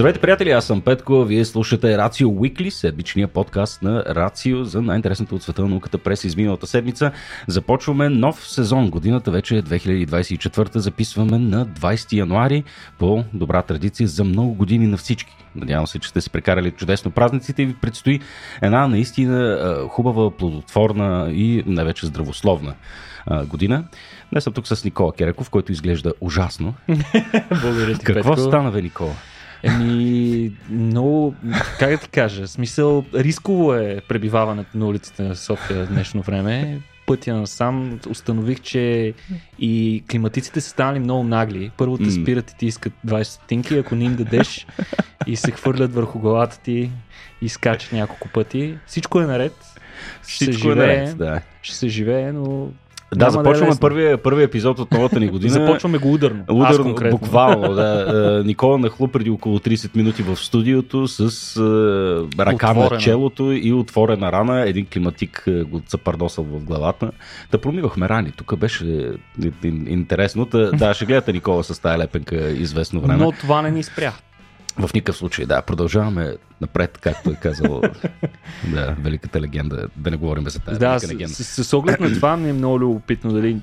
[0.00, 1.24] Здравейте, приятели, аз съм Петко.
[1.24, 6.24] Вие слушате Рацио Weekly, седмичния подкаст на Рацио за най-интересното от света на науката през
[6.24, 7.12] изминалата седмица.
[7.48, 8.90] Започваме нов сезон.
[8.90, 10.78] Годината вече е 2024.
[10.78, 12.64] Записваме на 20 януари
[12.98, 15.36] по добра традиция за много години на всички.
[15.56, 18.20] Надявам се, че сте се прекарали чудесно празниците и ви предстои
[18.62, 22.74] една наистина хубава, плодотворна и най-вече здравословна
[23.46, 23.84] година.
[24.30, 26.74] Днес съм тук с Никола Кереков, който изглежда ужасно.
[27.62, 28.48] Благодаря ти, Какво Петко.
[28.48, 29.14] стана, бе, Никола?
[29.62, 31.34] Еми, много,
[31.78, 36.80] как да ти кажа, смисъл, рисково е пребиваването на улиците на София в днешно време.
[37.06, 39.14] Пътя насам установих, че
[39.58, 41.70] и климатиците са станали много нагли.
[41.76, 44.66] Първо те спират и ти искат 20 стотинки, ако не им дадеш
[45.26, 46.90] и се хвърлят върху главата ти
[47.42, 48.78] и скачат няколко пъти.
[48.86, 49.54] Всичко е наред.
[50.22, 51.40] Всичко е наред, да.
[51.62, 52.68] ще се живее, но
[53.14, 55.52] Да, няма започваме да е първия, първия епизод от новата ни година.
[55.52, 56.44] Започваме го ударно.
[56.50, 57.90] Ударно, буквално, да.
[58.40, 61.20] Е, Никола нахлу преди около 30 минути в студиото с
[61.56, 64.68] е, ръка на челото и отворена рана.
[64.68, 67.10] Един климатик е, го запардосал в главата.
[67.50, 68.32] Да промивахме рани.
[68.32, 69.12] Тук беше
[69.86, 70.48] интересно.
[70.72, 73.24] Да, ще гледате Никола с тая лепенка известно време.
[73.24, 74.12] Но това не ни спря.
[74.80, 75.62] В никакъв случай, да.
[75.62, 77.82] Продължаваме напред, както е казал
[78.72, 79.88] да, великата легенда.
[79.96, 81.34] Да не говорим за тази Да, велика с, легенда.
[81.34, 83.60] с, с оглед на това ми е много любопитно дали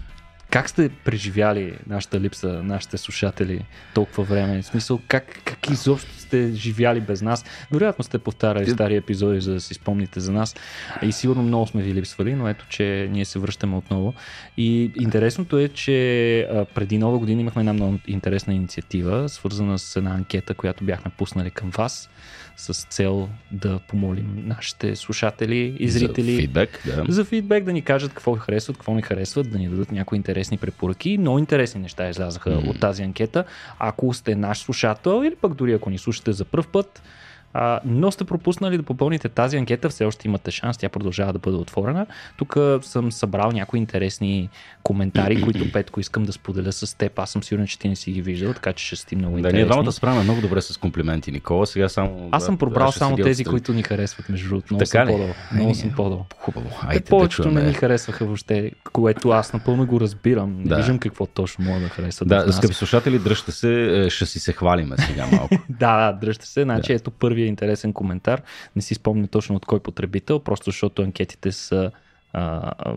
[0.49, 4.61] как сте преживяли нашата липса, нашите слушатели толкова време?
[4.61, 7.45] В смисъл, как, как изобщо сте живяли без нас?
[7.71, 10.55] Вероятно сте повтаряли стари епизоди, за да си спомните за нас.
[11.01, 14.13] И сигурно много сме ви липсвали, но ето, че ние се връщаме отново.
[14.57, 20.11] И интересното е, че преди нова година имахме една много интересна инициатива, свързана с една
[20.11, 22.09] анкета, която бяхме пуснали към вас
[22.57, 27.05] с цел да помолим нашите слушатели и зрители За фидбек, да.
[27.09, 30.57] за фидбек да ни кажат какво харесват, какво не харесват, да ни дадат някои интересни
[30.57, 31.17] препоръки.
[31.17, 32.57] Много интересни неща излязаха М.
[32.69, 33.43] от тази анкета.
[33.79, 37.01] Ако сте наш слушател или пък дори ако ни слушате за първ път,
[37.59, 41.39] а, но сте пропуснали да попълните тази анкета, все още имате шанс, тя продължава да
[41.39, 42.05] бъде отворена.
[42.37, 44.49] Тук съм събрал някои интересни
[44.83, 47.19] коментари, които Петко искам да споделя с теб.
[47.19, 49.39] Аз съм сигурен, че ти не си ги виждал, така че ще си много Да,
[49.39, 49.57] интересни.
[49.57, 51.67] ние двамата справяме много добре с комплименти, Никола.
[51.67, 52.29] Сега само.
[52.31, 53.45] Аз съм пробрал само тези, отстрани.
[53.45, 54.67] които ни харесват, между другото.
[54.71, 55.15] Много Така съм.
[55.15, 55.75] Ай, Много не.
[55.75, 56.23] съм по-долу.
[56.37, 56.69] Хубаво.
[56.71, 57.67] Те Айде, да повечето не чуем.
[57.67, 60.57] ни харесваха въобще, което аз напълно го разбирам.
[60.57, 60.75] Не Да.
[60.75, 62.27] виждам какво точно мога да харесват.
[62.29, 65.55] Да, скъпи слушатели, дръжте се, е, ще си се хвалиме сега малко.
[65.69, 66.63] да, да, дръжте се.
[66.63, 68.41] Значи ето първия интересен коментар.
[68.75, 71.91] Не си спомня точно от кой потребител, просто защото анкетите са
[72.33, 72.95] а, а,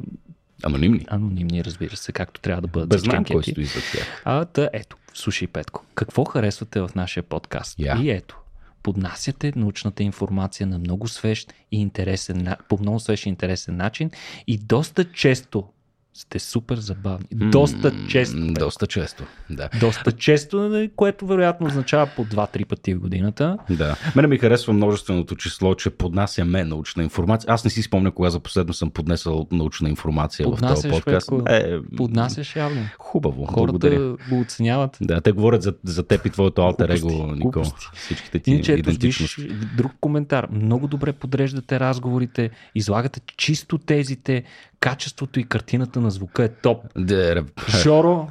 [0.62, 1.06] Анонимни.
[1.08, 4.22] анонимни, разбира се, както трябва да бъдат Без знам кой стои за тях.
[4.24, 7.78] А, та, ето, слушай Петко, какво харесвате в нашия подкаст?
[7.78, 7.98] Я.
[8.02, 8.40] И ето,
[8.82, 14.10] поднасяте научната информация на много свеж и интересен, по много свеж и интересен начин
[14.46, 15.68] и доста често
[16.14, 17.26] сте супер забавни.
[17.32, 18.52] Доста често.
[18.52, 19.68] Доста често, да.
[19.80, 23.58] Доста често, което вероятно означава по 2-3 пъти в годината.
[23.70, 23.96] Да.
[24.16, 27.52] Мене ми харесва множественото число, че поднасяме научна информация.
[27.52, 31.30] Аз не си спомня кога за последно съм поднесъл научна информация в този Поднасяш, подкаст.
[31.30, 31.52] Петко.
[31.52, 32.80] Е, Поднасяш явно.
[32.98, 34.16] Хубаво, Хората благодаря.
[34.30, 34.98] го оценяват.
[35.00, 37.86] Да, те говорят за, за теб и твоето алтер его, глупости.
[37.94, 39.42] Всичките ти Иначе, ето, идентичности.
[39.42, 40.46] виж, друг коментар.
[40.50, 44.44] Много добре подреждате разговорите, излагате чисто тезите,
[44.80, 46.84] качеството и картината на звука е топ.
[46.98, 48.28] Да, Жоро,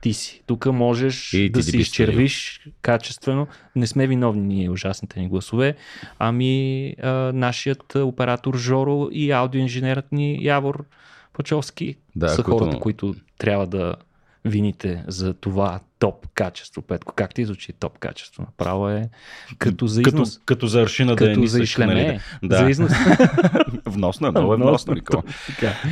[0.00, 0.42] ти си.
[0.46, 3.46] Тук можеш И да си изчервиш качествено.
[3.76, 5.76] Не сме виновни ние, ужасните ни гласове,
[6.18, 10.84] ами а, нашият оператор Жоро и аудиоинженерът ни Явор
[11.32, 13.94] Пачовски Да, са които- хората, които трябва да
[14.44, 16.82] вините за това топ качество.
[16.82, 18.42] Петко, как ти звучи топ качество?
[18.42, 19.08] Направо е
[19.58, 20.40] като за като, износ.
[20.44, 21.62] като за аршина да е Като за нисък.
[21.62, 21.94] ишлеме.
[21.94, 22.20] нали?
[22.42, 22.58] Да.
[22.58, 22.92] За износ.
[23.86, 25.22] Вносно е, много е вносно, Никола.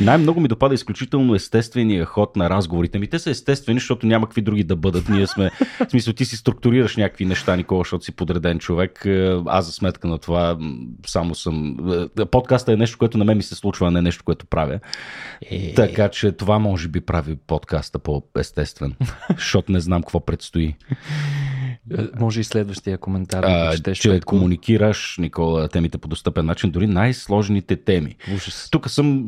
[0.00, 3.08] Най-много ми допада изключително естествения ход на разговорите ми.
[3.08, 5.08] Те са естествени, защото няма какви други да бъдат.
[5.08, 5.50] Ние сме,
[5.86, 9.02] в смисъл, ти си структурираш някакви неща, Никола, защото си подреден човек.
[9.06, 10.58] Е, Аз за сметка на това
[11.06, 11.76] само съм...
[12.18, 14.80] е, Подкаста е нещо, което на мен ми се случва, а не нещо, което правя.
[15.42, 18.94] Е, Така че това може би прави подкаста по-естествен,
[19.36, 20.74] защото не знам какво предстои.
[21.98, 23.98] е, Може и следващия коментар да А, четеш.
[23.98, 24.28] че Петко.
[24.30, 28.16] комуникираш, Никола, темите по достъпен начин, дори най-сложните теми.
[28.34, 28.68] Ужас.
[28.70, 29.24] Тук съм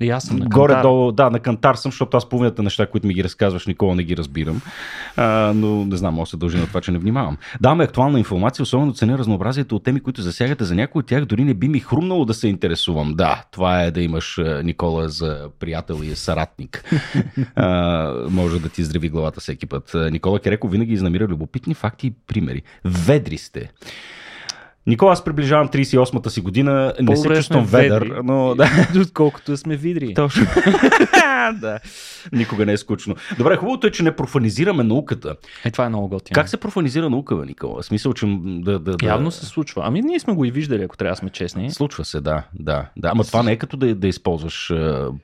[0.00, 3.14] И аз съм на Горе-долу, да, на кантар съм, защото аз половината неща, които ми
[3.14, 4.60] ги разказваш, Никола не ги разбирам.
[5.16, 7.36] А, но не знам, може се дължи на това, че не внимавам.
[7.60, 10.64] Даваме актуална информация, особено ценя разнообразието от теми, които засягате.
[10.64, 13.14] За някои от тях дори не би ми хрумнало да се интересувам.
[13.14, 16.84] Да, това е да имаш Никола за приятел и съратник.
[17.56, 19.96] а, може да ти здрави главата всеки път.
[20.10, 22.62] Никола Кереко винаги изнамира любопитни факти и примери.
[22.84, 23.70] Ведри сте.
[24.86, 28.20] Никола, аз приближавам 38-та си година, не се чувствам ведър, ведри.
[28.24, 28.68] но да.
[29.00, 30.14] Отколкото сме видри.
[30.14, 30.46] Точно.
[31.60, 31.78] да.
[32.32, 33.14] Никога не е скучно.
[33.38, 35.36] Добре, хубавото е, че не профанизираме науката.
[35.64, 36.34] Е, това е много готино.
[36.34, 37.82] Как се профанизира наука, бе, Никола?
[37.82, 39.06] Смисъл, че да, да, да...
[39.06, 39.82] Явно се случва.
[39.84, 41.70] Ами ние сме го и виждали, ако трябва да сме честни.
[41.70, 43.10] Случва се, да, да, да.
[43.12, 44.72] Ама това не е като да, да използваш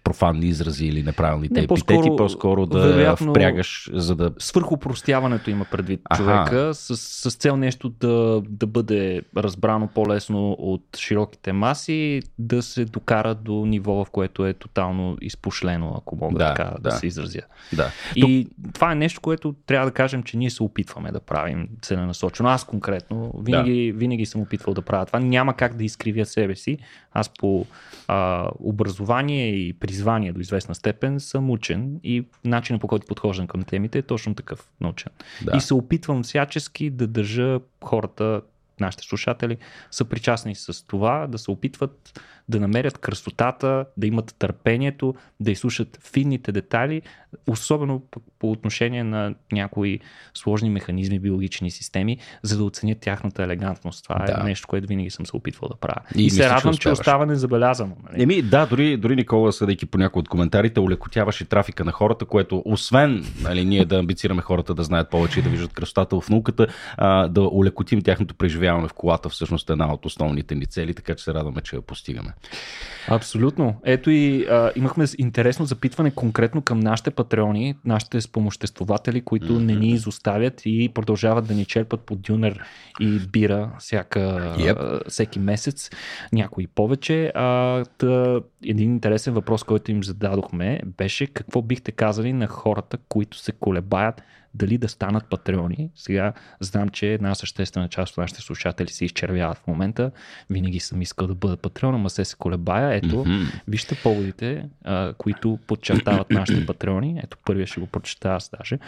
[0.05, 4.31] профанни изрази или неправилните Не, епитети, по-скоро, по-скоро да вероятно, впрягаш, за да...
[4.39, 11.53] Свърхопростяването има предвид човека с, с цел нещо да, да бъде разбрано по-лесно от широките
[11.53, 16.71] маси, да се докара до ниво, в което е тотално изпошлено, ако мога Да, така
[16.81, 16.91] да, да.
[16.91, 17.43] се изразя.
[17.73, 17.91] Да.
[18.17, 22.49] И това е нещо, което трябва да кажем, че ние се опитваме да правим целенасочено.
[22.49, 23.99] Аз конкретно винаги, да.
[23.99, 25.19] винаги съм опитвал да правя това.
[25.19, 26.79] Няма как да изкривя себе си.
[27.13, 27.67] Аз по
[28.09, 33.63] а, образование и призвание до известна степен съм учен и начинът по който подхождам към
[33.63, 35.13] темите е точно такъв научен.
[35.43, 35.57] Да.
[35.57, 38.43] И се опитвам всячески да държа хората,
[38.81, 39.57] нашите слушатели,
[39.91, 45.99] са причастни с това, да се опитват да намерят красотата, да имат търпението, да изслушат
[46.13, 47.03] финните детайли,
[47.47, 48.03] особено
[48.39, 50.01] по, отношение на някои
[50.35, 54.05] сложни механизми, биологични системи, за да оценят тяхната елегантност.
[54.05, 54.37] Това Да.
[54.41, 56.01] е нещо, което винаги съм се опитвал да правя.
[56.17, 56.99] И И, се че радвам, че успяваш.
[56.99, 57.97] остава незабелязано.
[58.11, 58.23] Нали?
[58.23, 62.63] Еми, да, дори, дори Никола, съдейки по някои от коментарите, улекотяваше трафика на хората, което
[62.65, 66.67] освен нали, ние да амбицираме хората да знаят повече и да виждат красотата в науката,
[66.97, 71.15] а, да улекотим тяхното преживяване в колата, всъщност е една от основните ни цели, така
[71.15, 72.33] че се радваме, че я постигаме.
[73.09, 73.75] Абсолютно.
[73.85, 79.65] Ето и а, имахме интересно запитване конкретно към нашите патреони, нашите спомоществователи, които mm-hmm.
[79.65, 82.61] не ни изоставят и продължават да ни черпат по дюнер
[83.01, 84.19] и бира всяка,
[84.59, 85.09] Yep.
[85.09, 85.91] всеки месец,
[86.33, 87.33] някои повече.
[87.35, 93.39] А, та, един интересен въпрос, който им зададохме, беше какво бихте казали на хората, които
[93.39, 94.23] се колебаят
[94.55, 95.91] дали да станат патреони.
[95.95, 100.11] Сега знам, че една съществена част от нашите слушатели се изчервяват в момента.
[100.51, 102.95] Винаги съм искал да бъда патреон, ама се се колебая.
[102.95, 103.43] Ето, Мгм.
[103.69, 107.21] вижте поводите, а, които подчертават нашите патреони.
[107.25, 108.79] Ето, първия ще го прочета аз даже.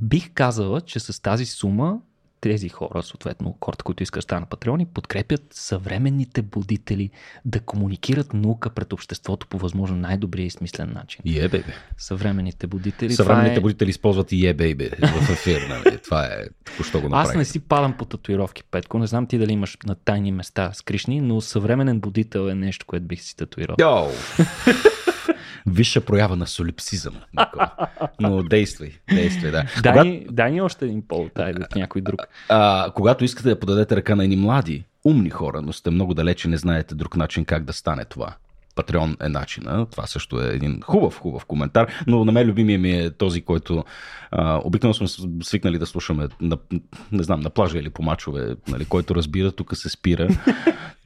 [0.00, 1.98] Бих казала, че с тази сума
[2.40, 7.10] тези хора, съответно хората, които искат да станат патреони, подкрепят съвременните будители
[7.44, 11.22] да комуникират наука пред обществото по възможно най-добрия и смислен начин.
[11.26, 11.74] Е, бейбе.
[11.96, 13.12] Съвременните будители.
[13.12, 13.60] Съвременните е...
[13.60, 15.60] будители използват и е, бейбе в ефир.
[15.68, 15.98] Нали?
[16.04, 17.36] Това е току-що го Аз направих.
[17.36, 18.98] не си падам по татуировки, Петко.
[18.98, 23.06] Не знам ти дали имаш на тайни места скришни, но съвременен будител е нещо, което
[23.06, 23.76] бих си татуирал.
[23.80, 24.08] Йоу!
[25.68, 27.14] Висша проява на солипсизъм.
[28.20, 29.64] Но действай, действай, да.
[29.82, 32.20] Дай, Когато- ни, дай ни още един повод, айде от някой друг.
[32.48, 36.48] а, когато искате да подадете ръка на едни млади, умни хора, но сте много далече,
[36.48, 38.34] не знаете друг начин как да стане това.
[38.78, 39.86] Патреон е начина.
[39.90, 41.92] Това също е един хубав, хубав коментар.
[42.06, 43.84] Но на мен любимия ми е този, който
[44.30, 46.58] а, обикновено сме свикнали да слушаме на,
[47.12, 50.28] не знам, на плажа или по мачове, нали, който разбира, тук се спира.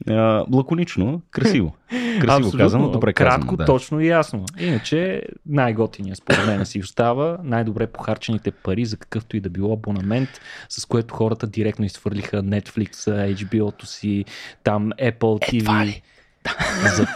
[0.07, 1.75] А, лаконично, красиво.
[2.21, 3.57] Красиво казано, добре Кратко, казано.
[3.57, 3.65] Да.
[3.65, 4.45] точно и ясно.
[4.59, 10.29] Иначе най-готиният според мен си остава най-добре похарчените пари за какъвто и да било абонамент,
[10.69, 12.93] с което хората директно изхвърлиха Netflix,
[13.35, 14.25] HBO-то си,
[14.63, 15.59] там Apple TV.
[15.59, 16.01] Едва ли.
[16.95, 17.07] За...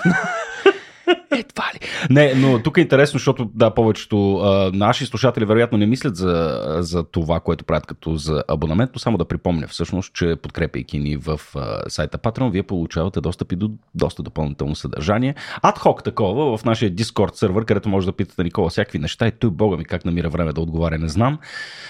[1.31, 1.79] Едва ли.
[2.09, 6.65] Не, но тук е интересно, защото да, повечето а, наши слушатели вероятно не мислят за,
[6.79, 11.17] за това, което правят като за абонамент, но само да припомня всъщност, че подкрепяйки ни
[11.17, 15.35] в а, сайта Patreon, вие получавате достъп и до доста допълнително съдържание.
[15.61, 19.49] Адхок такова в нашия Discord сервер, където може да питате Никола всякакви неща и той,
[19.49, 21.39] бога ми, как намира време да отговаря, не знам,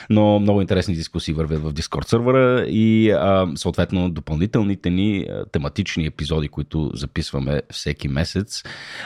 [0.09, 6.47] но много интересни дискусии вървят в Discord сервера и а, съответно допълнителните ни тематични епизоди,
[6.47, 8.63] които записваме всеки месец,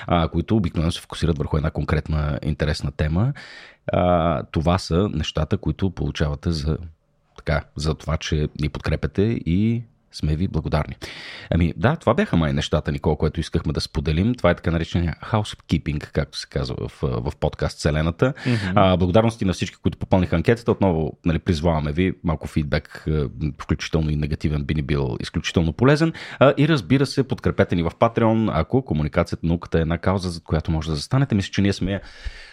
[0.08, 3.34] а, които обикновено се фокусират върху една конкретна интересна тема.
[3.94, 6.78] А, това са нещата, които получавате за,
[7.38, 10.96] така, за това, че ни подкрепяте и сме ви благодарни.
[11.50, 14.36] Ами да, това бяха май нещата, Никола, което искахме да споделим.
[14.36, 18.34] Това е така наречения housekeeping, както се казва в, в подкаст Вселената.
[18.34, 18.74] Mm-hmm.
[18.76, 20.72] А, благодарности на всички, които попълниха анкетата.
[20.72, 22.14] Отново нали, призваваме ви.
[22.24, 23.06] Малко фидбек,
[23.62, 26.14] включително и негативен, би ни бил изключително полезен.
[26.40, 30.42] А, и разбира се, подкрепете ни в Patreon, ако комуникацията, науката е една кауза, за
[30.44, 31.36] която може да застанете.
[31.36, 32.02] Мисля, че ние сме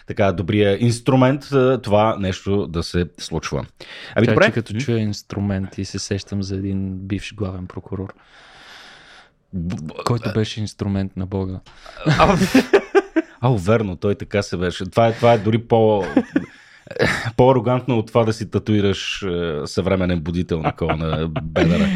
[0.09, 1.41] така добрия инструмент
[1.83, 3.65] това нещо да се случва.
[4.15, 4.45] Ами Тя, добре.
[4.45, 8.13] че като чуя инструмент и се сещам за един бивш главен прокурор,
[10.05, 11.59] който беше инструмент на Бога.
[13.41, 14.85] А, верно, той така се беше.
[14.85, 16.03] Това е, това е дори по...
[17.37, 21.89] По-арогантно от това да си татуираш е, съвременен будител на бедъра.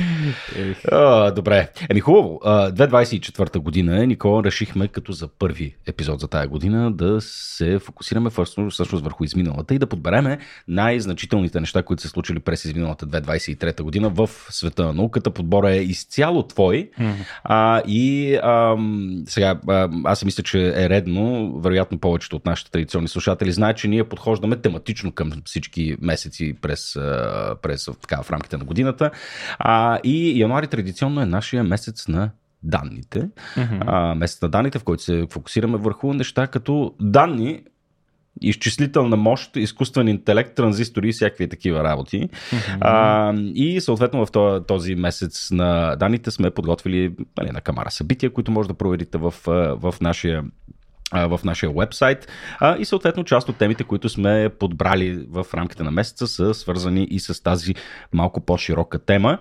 [0.92, 1.70] А, добре.
[1.90, 2.40] Еми хубаво.
[2.44, 8.30] А, 2024 година Никола решихме като за първи епизод за тая година да се фокусираме
[8.30, 14.10] всъщност върху изминалата и да подбереме най-значителните неща, които се случили през изминалата 2023 година
[14.10, 15.32] в света на науката.
[15.32, 16.90] Подбора е изцяло твой.
[17.00, 17.14] Mm-hmm.
[17.44, 18.78] А, и а,
[19.26, 19.60] сега
[20.04, 24.56] аз мисля, че е редно, вероятно повечето от нашите традиционни слушатели знаят, че ние подхождаме
[24.56, 24.83] тематично
[25.16, 26.94] към всички месеци през,
[27.62, 29.12] през така, в рамките на годината.
[29.60, 32.32] А, и януари традиционно е нашия месец на
[32.64, 33.30] данните.
[33.56, 33.84] Mm-hmm.
[33.88, 37.64] А, месец на данните, в който се фокусираме върху неща като данни,
[38.42, 42.30] изчислителна мощ, изкуствен интелект, транзистори и всякакви такива работи.
[42.30, 42.78] Mm-hmm.
[42.82, 48.34] А, и съответно в този, този месец на данните сме подготвили нали, на камара събития,
[48.34, 49.34] които може да проверите в,
[49.78, 50.44] в нашия
[51.14, 52.28] в нашия вебсайт
[52.80, 57.20] и съответно част от темите, които сме подбрали в рамките на месеца са свързани и
[57.20, 57.76] с тази
[58.14, 59.38] малко по-широка тема.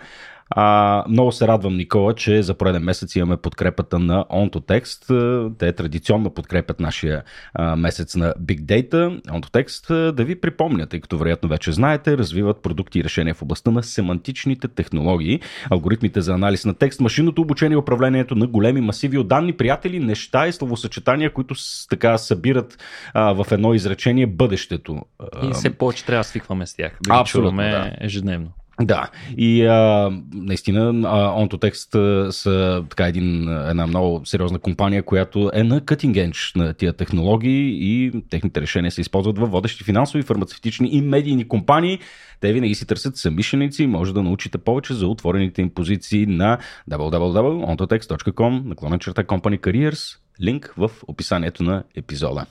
[0.54, 5.58] А, много се радвам, Никола, че за пореден месец имаме подкрепата на OntoText.
[5.58, 7.22] Те традиционно подкрепят нашия
[7.54, 9.22] а, месец на Big Data.
[9.22, 13.70] OntoText, да ви припомня, тъй като вероятно вече знаете, развиват продукти и решения в областта
[13.70, 15.40] на семантичните технологии,
[15.70, 19.98] алгоритмите за анализ на текст, машинното обучение и управлението на големи масиви от данни, приятели,
[19.98, 21.54] неща и словосъчетания, които
[21.90, 22.78] така събират
[23.14, 25.02] а, в едно изречение бъдещето.
[25.42, 26.98] И все повече трябва да свикваме с тях.
[27.06, 27.92] Да Абсолютно, да.
[28.00, 28.52] ежедневно.
[28.86, 35.80] Да, и а, наистина OntoText са така един, една много сериозна компания, която е на
[35.80, 41.00] cutting edge на тия технологии и техните решения се използват във водещи финансови, фармацевтични и
[41.02, 41.98] медийни компании.
[42.40, 46.58] Те винаги си търсят самишленици и може да научите повече за отворените им позиции на
[46.90, 50.18] www.ontotext.com наклонен черта Company Careers.
[50.42, 52.46] Линк в описанието на епизода.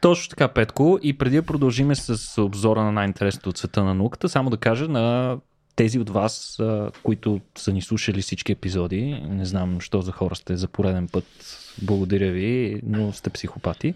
[0.00, 0.98] Точно така, Петко.
[1.02, 4.88] И преди да продължиме с обзора на най-интересното от света на науката, само да кажа
[4.88, 5.36] на
[5.76, 6.62] тези от вас,
[7.02, 11.24] които са ни слушали всички епизоди, не знам, що за хора сте за пореден път,
[11.82, 13.94] благодаря ви, но сте психопати.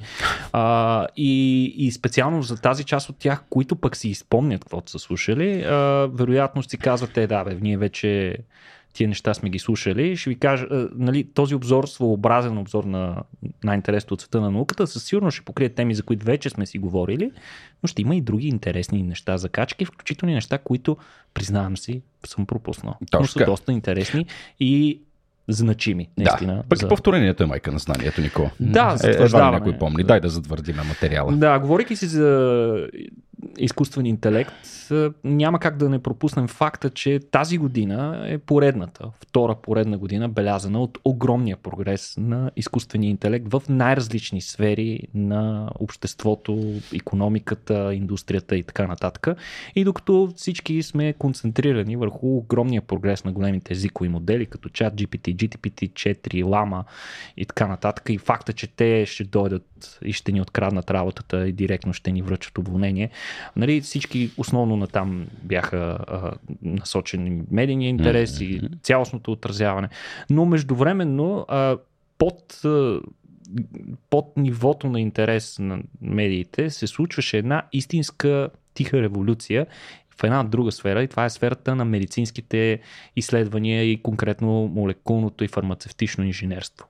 [0.53, 4.99] А, и, и специално за тази част от тях, които пък си изпомнят каквото са
[4.99, 8.37] слушали, а, вероятно си казвате, да, бе, ние вече
[8.97, 10.17] тия неща сме ги слушали.
[10.17, 13.23] Ще ви кажа, нали, този обзор, своеобразен обзор на
[13.65, 16.79] най-интересното от света на науката, със сигурност ще покрие теми, за които вече сме си
[16.79, 17.31] говорили,
[17.83, 20.97] но ще има и други интересни неща за качки, включително и неща, които,
[21.35, 22.95] признавам си, съм пропуснал.
[23.11, 23.21] Точно.
[23.21, 24.27] Но са доста интересни
[24.61, 25.01] и
[25.49, 26.55] значими, наистина.
[26.55, 26.89] Да, пък за...
[26.89, 28.51] повторението е майка на знанието, Нико.
[28.61, 30.05] Да, е, едва някой помни.
[30.05, 31.33] Дай да затвърдиме материала.
[31.33, 32.89] Да, говорейки си за
[33.59, 34.53] изкуствен интелект,
[35.25, 40.83] няма как да не пропуснем факта, че тази година е поредната, втора поредна година, белязана
[40.83, 48.87] от огромния прогрес на изкуствения интелект в най-различни сфери на обществото, економиката, индустрията и така
[48.87, 49.29] нататък.
[49.77, 55.36] И докато всички сме концентрирани върху огромния прогрес на големите езикови модели, като чат GPT,
[55.37, 56.85] GPT-4, Lama
[57.37, 61.53] и така нататък, и факта, че те ще дойдат и ще ни откраднат работата и
[61.53, 63.11] директно ще ни връчат уволнение,
[63.57, 68.75] Нали, всички основно на там бяха а, насочени медийния интерес mm-hmm.
[68.75, 69.89] и цялостното отразяване.
[70.31, 71.77] Но междувременно а,
[72.19, 73.01] под а,
[74.11, 79.67] под нивото на интерес на медиите се случваше една истинска тиха революция
[80.21, 82.81] в една друга сфера и това е сферата на медицинските
[83.17, 86.87] изследвания и конкретно молекулното и фармацевтично инженерство.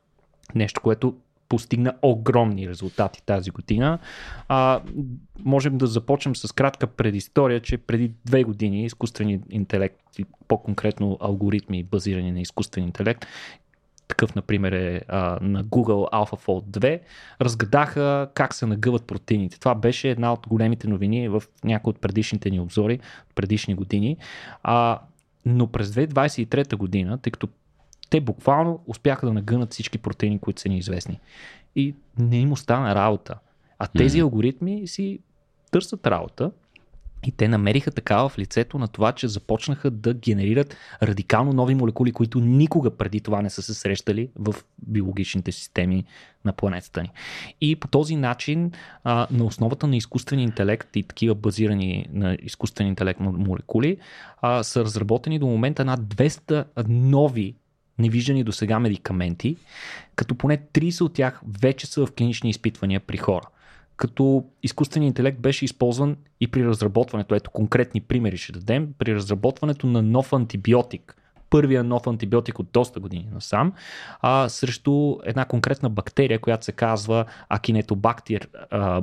[0.54, 1.14] Нещо, което
[1.48, 3.98] постигна огромни резултати тази година.
[4.48, 4.80] А,
[5.44, 11.82] можем да започнем с кратка предистория, че преди две години изкуственият интелект и по-конкретно алгоритми
[11.82, 13.26] базирани на изкуствен интелект,
[14.08, 17.00] такъв, например, е а, на Google AlphaFold 2,
[17.40, 19.60] разгадаха как се нагъват протеините.
[19.60, 23.00] Това беше една от големите новини в някои от предишните ни обзори,
[23.34, 24.16] предишни години.
[24.62, 25.00] А,
[25.46, 27.48] но през 2023 година, тъй като
[28.10, 31.20] те буквално успяха да нагънат всички протеини, които са ни известни.
[31.76, 33.34] И не им остана работа.
[33.78, 34.22] А тези mm.
[34.22, 35.18] алгоритми си
[35.70, 36.50] търсят работа
[37.26, 42.12] и те намериха такава в лицето на това, че започнаха да генерират радикално нови молекули,
[42.12, 44.54] които никога преди това не са се срещали в
[44.86, 46.04] биологичните системи
[46.44, 47.10] на планетата ни.
[47.60, 48.72] И по този начин,
[49.04, 53.96] а, на основата на изкуствен интелект и такива базирани на изкуствен интелект молекули,
[54.40, 57.54] а, са разработени до момента над 200 нови
[57.98, 59.56] невиждани до сега медикаменти,
[60.16, 63.46] като поне 30 от тях вече са в клинични изпитвания при хора.
[63.96, 69.86] Като изкуственият интелект беше използван и при разработването, ето конкретни примери ще дадем, при разработването
[69.86, 71.16] на нов антибиотик,
[71.50, 73.72] първия нов антибиотик от доста години насам,
[74.20, 78.48] а, срещу една конкретна бактерия, която се казва Акинетобактер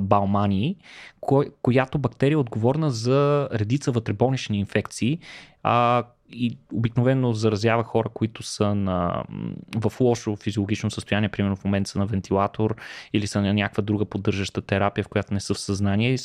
[0.00, 0.76] баумании,
[1.20, 5.18] кой, която бактерия е отговорна за редица вътреболнични инфекции,
[5.62, 9.24] а, и обикновено заразява хора, които са на,
[9.76, 12.76] в лошо физиологично състояние, примерно в момента са на вентилатор
[13.12, 16.18] или са на някаква друга поддържаща терапия, в която не са в съзнание и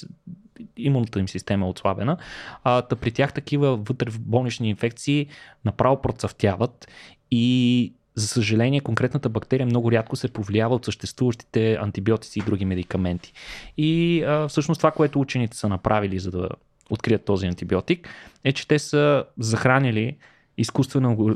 [0.77, 2.17] имунната им система е отслабена.
[2.63, 5.27] А, та при тях такива вътре в болнични инфекции
[5.65, 6.87] направо процъфтяват
[7.31, 13.33] и за съжаление, конкретната бактерия много рядко се повлиява от съществуващите антибиотици и други медикаменти.
[13.77, 16.49] И а, всъщност това, което учените са направили, за да
[16.89, 18.07] открият този антибиотик,
[18.43, 20.17] е, че те са захранили
[20.59, 21.35] изкуствен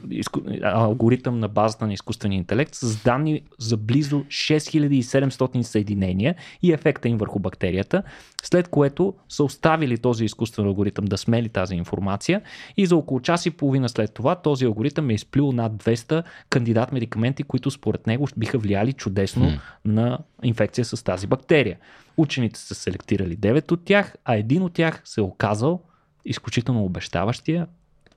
[0.64, 7.18] алгоритъм на базата на изкуствения интелект с данни за близо 6700 съединения и ефекта им
[7.18, 8.04] върху бактерията,
[8.44, 12.42] след което са оставили този изкуствен алгоритъм да смели тази информация
[12.78, 16.92] и за около час и половина след това този алгоритъм е изплюл над 200 кандидат
[16.92, 19.60] медикаменти, които според него биха влияли чудесно hmm.
[19.86, 21.78] на инфекция с тази бактерия.
[22.18, 25.82] Учените са селектирали 9 от тях, а един от тях се е оказал
[26.26, 27.68] изключително обещаващия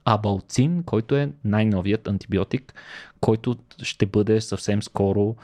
[0.09, 2.73] Абалцин, който е най-новият антибиотик,
[3.19, 5.35] който ще бъде съвсем скоро,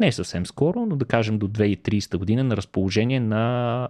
[0.00, 3.88] не съвсем скоро, но да кажем до 2030 година на разположение на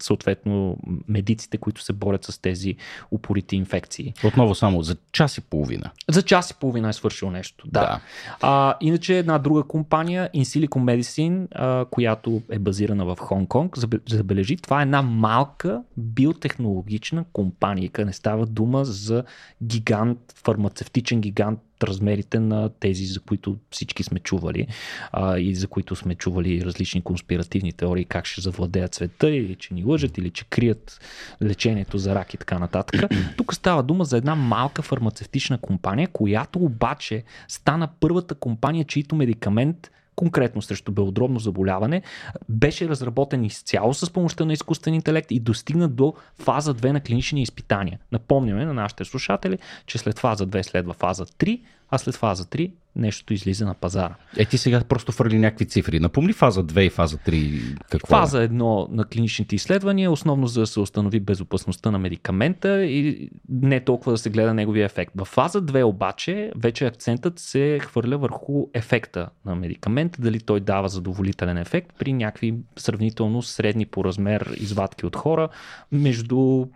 [0.00, 0.76] съответно
[1.08, 2.76] медиците, които се борят с тези
[3.10, 4.14] упорити инфекции.
[4.24, 5.90] Отново само за час и половина.
[6.08, 7.80] За час и половина е свършил нещо, да.
[7.80, 8.00] да.
[8.40, 14.80] А, иначе една друга компания, Insilico Medicine, а, която е базирана в Хонг-Конг, забележи, това
[14.80, 17.90] е една малка биотехнологична компания.
[17.98, 19.24] Не става дума за
[19.62, 24.66] гигант, фармацевтичен гигант размерите на тези, за които всички сме чували
[25.12, 29.74] а, и за които сме чували различни конспиративни теории, как ще завладеят света или че
[29.74, 31.00] ни лъжат или че крият
[31.42, 33.10] лечението за рак и така нататък.
[33.36, 39.90] Тук става дума за една малка фармацевтична компания, която обаче стана първата компания, чийто медикамент
[40.20, 42.02] конкретно срещу белодробно заболяване,
[42.48, 47.42] беше разработен изцяло с помощта на изкуствен интелект и достигна до фаза 2 на клинични
[47.42, 47.98] изпитания.
[48.12, 52.72] Напомняме на нашите слушатели, че след фаза 2 следва фаза 3, а след фаза 3
[52.96, 54.14] нещото излиза на пазара.
[54.36, 56.00] Е, ти сега просто фърли някакви цифри.
[56.00, 58.18] Напомни фаза 2 и фаза 3 какво е?
[58.18, 63.80] Фаза 1 на клиничните изследвания основно за да се установи безопасността на медикамента и не
[63.80, 65.12] толкова да се гледа неговия ефект.
[65.16, 70.88] В фаза 2 обаче вече акцентът се хвърля върху ефекта на медикамента, дали той дава
[70.88, 75.48] задоволителен ефект при някакви сравнително средни по размер извадки от хора
[75.92, 76.66] между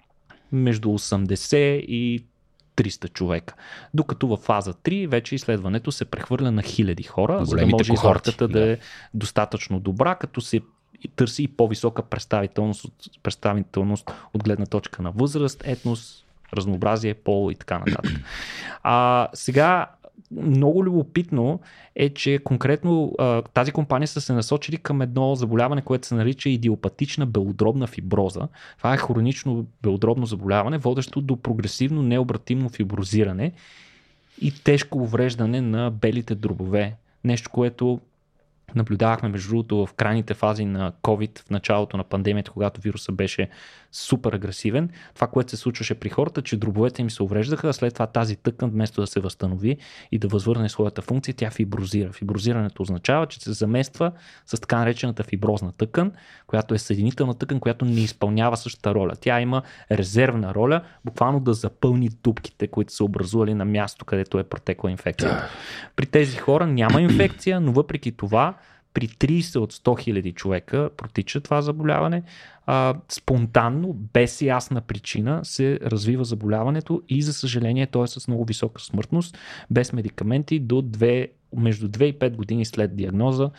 [0.53, 2.25] между 80 и
[2.77, 3.55] 300 човека.
[3.95, 8.49] Докато в фаза 3 вече изследването се прехвърля на хиляди хора, за да може изходката
[8.49, 8.59] да.
[8.59, 8.79] да е
[9.15, 10.61] достатъчно добра, като се
[11.17, 12.87] търси и по-висока представителност,
[13.23, 16.25] представителност от гледна точка на възраст, етнос,
[16.57, 18.13] разнообразие, пол и така нататък.
[18.83, 19.87] А, сега
[20.37, 21.61] много любопитно
[21.97, 23.13] е, че конкретно
[23.55, 28.49] тази компания са се насочили към едно заболяване, което се нарича идиопатична белодробна фиброза.
[28.79, 33.53] Това е хронично белодробно заболяване, водещо до прогресивно необратимно фиброзиране
[34.41, 36.95] и тежко увреждане на белите дробове.
[37.25, 38.01] Нещо, което
[38.75, 43.49] наблюдавахме между другото в крайните фази на COVID в началото на пандемията, когато вируса беше
[43.93, 44.91] супер агресивен.
[45.15, 48.37] Това, което се случваше при хората, че дробовете им се увреждаха, а след това тази
[48.37, 49.77] тъкан, вместо да се възстанови
[50.13, 52.13] и да възвърне своята функция, тя фиброзира.
[52.13, 54.13] Фиброзирането означава, че се замества
[54.47, 56.13] с така наречената фиброзна тъкан,
[56.47, 59.13] която е съединителна тъкан, която не изпълнява същата роля.
[59.21, 64.45] Тя има резервна роля, буквално да запълни дупките, които са образували на място, където е
[64.45, 65.49] протекла инфекцията.
[65.97, 68.54] При тези хора няма инфекция, но въпреки това
[68.95, 72.23] при 30 от 100 хиляди човека протича това заболяване,
[72.67, 78.45] а, спонтанно, без ясна причина, се развива заболяването и за съжаление то е с много
[78.45, 79.39] висока смъртност,
[79.71, 83.51] без медикаменти до 2, между 2 и 5 години след диагноза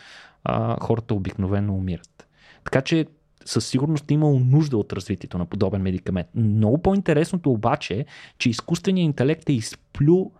[0.44, 2.26] а, хората обикновено умират.
[2.64, 3.06] Така че
[3.44, 6.28] със сигурност имало нужда от развитието на подобен медикамент.
[6.34, 8.04] Много по-интересното обаче е,
[8.38, 10.32] че изкуственият интелект е изплю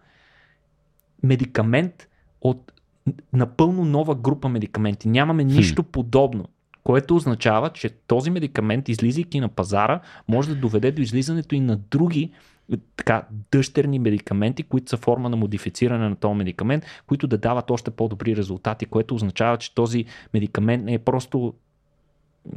[1.22, 2.08] медикамент
[2.40, 2.72] от
[3.32, 5.08] напълно нова група медикаменти.
[5.08, 5.88] Нямаме нищо хм.
[5.92, 6.44] подобно.
[6.84, 11.76] Което означава, че този медикамент, излизайки на пазара, може да доведе до излизането и на
[11.76, 12.32] други
[12.96, 17.90] така, дъщерни медикаменти, които са форма на модифициране на този медикамент, които да дават още
[17.90, 21.54] по-добри резултати, което означава, че този медикамент не е просто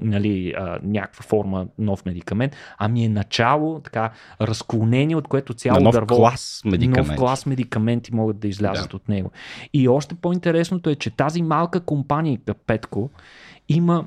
[0.02, 5.94] нали, а, някаква форма нов медикамент, ами е начало, така, разклонение, от което цяло нов
[5.94, 7.10] дърво, клас медикаменти.
[7.12, 8.96] нов клас медикаменти могат да излязат да.
[8.96, 9.32] от него.
[9.74, 13.10] И още по-интересното е, че тази малка компания, Петко,
[13.70, 14.06] има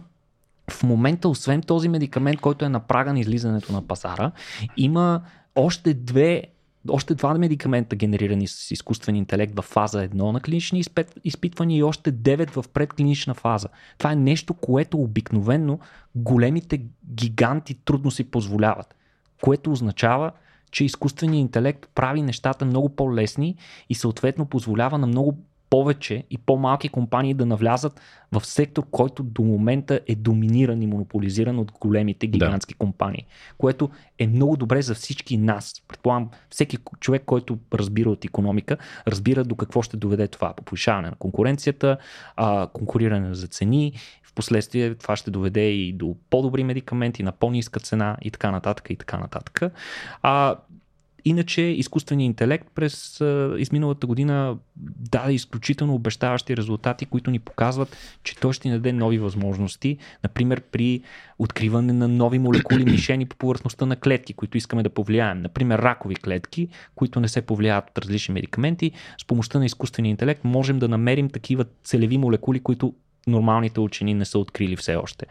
[0.71, 4.31] в момента, освен този медикамент, който е на прага на излизането на пазара,
[4.77, 5.21] има
[5.57, 6.45] още две
[6.89, 10.83] още два медикамента генерирани с изкуствен интелект в фаза 1 на клинични
[11.25, 13.69] изпитвания и още 9 в предклинична фаза.
[13.99, 15.81] Това е нещо, което обикновенно
[16.15, 16.81] големите
[17.15, 18.95] гиганти трудно си позволяват,
[19.43, 20.33] което означава,
[20.71, 23.57] че изкуственият интелект прави нещата много по-лесни
[23.89, 25.39] и съответно позволява на много
[25.73, 28.01] повече и по-малки компании да навлязат
[28.33, 32.79] в сектор, който до момента е доминиран и монополизиран от големите гигантски да.
[32.79, 33.27] компании,
[33.59, 35.75] което е много добре за всички нас.
[35.89, 40.55] Предполагам, всеки човек, който разбира от економика, разбира до какво ще доведе това.
[40.55, 41.99] По повишаване на конкуренцията,
[42.37, 47.81] а, конкуриране за цени, в последствие това ще доведе и до по-добри медикаменти на по-ниска
[47.81, 49.61] цена и така нататък и така нататък.
[50.23, 50.57] А,
[51.25, 54.57] Иначе изкуственият интелект през а, изминалата година
[55.11, 59.99] даде изключително обещаващи резултати, които ни показват, че той ще ни даде нови възможности.
[60.23, 61.01] Например, при
[61.39, 65.43] откриване на нови молекули мишени по повърхността на клетки, които искаме да повлияем.
[65.43, 68.93] Например, ракови клетки, които не се повлияват от различни медикаменти.
[69.23, 72.95] С помощта на изкуствения интелект можем да намерим такива целеви молекули, които
[73.27, 75.27] нормалните учени не са открили все още.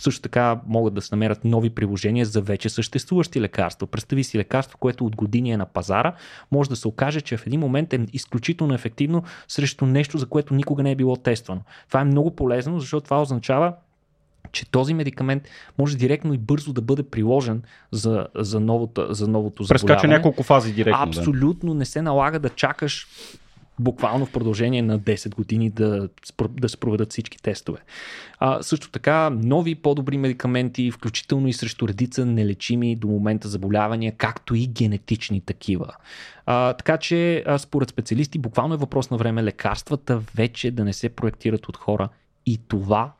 [0.00, 3.86] Също така могат да се намерят нови приложения за вече съществуващи лекарства.
[3.86, 6.12] Представи си лекарство, което от години е на пазара,
[6.52, 10.54] може да се окаже, че в един момент е изключително ефективно срещу нещо, за което
[10.54, 11.60] никога не е било тествано.
[11.88, 13.74] Това е много полезно, защото това означава,
[14.52, 19.62] че този медикамент може директно и бързо да бъде приложен за, за, новото, за новото
[19.62, 19.86] заболяване.
[19.86, 21.02] Прескача няколко фази директно.
[21.02, 21.78] Абсолютно да.
[21.78, 23.08] не се налага да чакаш
[23.78, 26.08] буквално в продължение на 10 години да,
[26.48, 27.78] да се проведат всички тестове.
[28.38, 34.54] А, също така, нови по-добри медикаменти, включително и срещу редица нелечими до момента заболявания, както
[34.54, 35.94] и генетични такива.
[36.46, 40.92] А, така че, а, според специалисти, буквално е въпрос на време лекарствата вече да не
[40.92, 42.08] се проектират от хора
[42.46, 43.12] и това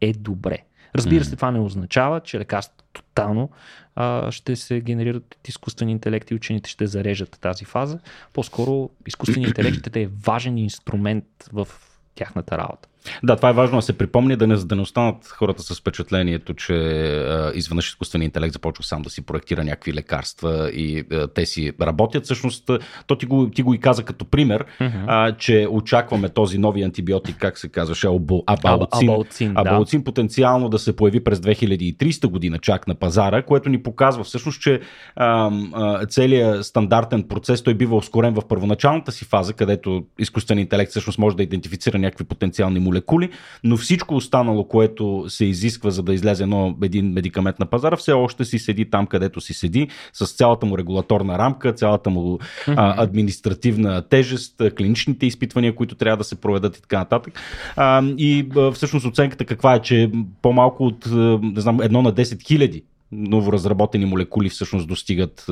[0.00, 0.58] е добре.
[0.94, 3.50] Разбира се, това не означава, че лекарствата тотално
[3.94, 7.98] а, ще се генерират изкуствен интелект и учените ще зарежат тази фаза.
[8.32, 11.68] По-скоро изкуственият интелект ще е важен инструмент в
[12.14, 12.88] тяхната работа.
[13.22, 16.54] Да, това е важно да се припомни, да не, да не останат хората с впечатлението,
[16.54, 21.46] че а, изведнъж изкуственият интелект започва сам да си проектира някакви лекарства и а, те
[21.46, 22.24] си работят.
[22.24, 22.70] Всъщност,
[23.06, 24.64] то ти го, ти го и каза като пример,
[25.06, 30.04] а, че очакваме този нови антибиотик, как се казваше, абалцин, абалцин, абалцин да.
[30.04, 34.80] потенциално да се появи през 2300 година чак на пазара, което ни показва всъщност, че
[35.16, 40.90] а, а, целият стандартен процес той бива ускорен в първоначалната си фаза, където изкуственият интелект
[40.90, 43.30] всъщност може да идентифицира някакви потенциални молекули,
[43.64, 48.12] но всичко останало, което се изисква за да излезе едно, един медикамент на пазара, все
[48.12, 53.02] още си седи там, където си седи, с цялата му регулаторна рамка, цялата му а,
[53.02, 57.34] административна тежест, клиничните изпитвания, които трябва да се проведат и така нататък.
[57.76, 60.10] А, и а, всъщност оценката каква е, че
[60.42, 61.06] по-малко от
[61.42, 65.46] не знам, едно на 10 хиляди новоразработени молекули всъщност достигат,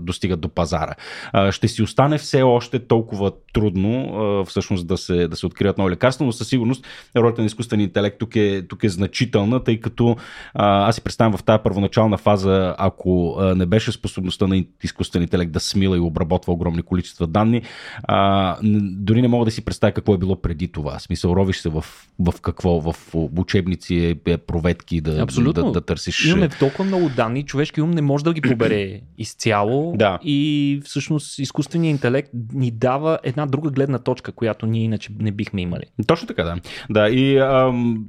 [0.00, 0.94] достигат до пазара.
[1.50, 6.26] Ще си остане все още толкова трудно всъщност да се, да се открият нови лекарства,
[6.26, 6.86] но със сигурност
[7.16, 10.16] ролята на изкуствения интелект тук е, тук е значителна, тъй като
[10.54, 15.60] аз си представям в тази първоначална фаза, ако не беше способността на изкуствен интелект да
[15.60, 17.62] смила и обработва огромни количества данни,
[18.82, 20.98] дори не мога да си представя какво е било преди това.
[20.98, 21.84] В смисъл, ровиш се в,
[22.18, 22.80] в какво?
[22.80, 22.94] В
[23.36, 25.64] учебници, е, проветки да, Абсолютно.
[25.64, 26.24] да, да търсиш.
[26.24, 29.96] Имаме толкова много данни, човешки ум не може да ги побере изцяло.
[29.96, 30.18] Да.
[30.22, 35.62] И всъщност изкуственият интелект ни дава една друга гледна точка, която ние иначе не бихме
[35.62, 35.84] имали.
[36.06, 36.56] Точно така, да.
[36.90, 38.06] Да, и ам,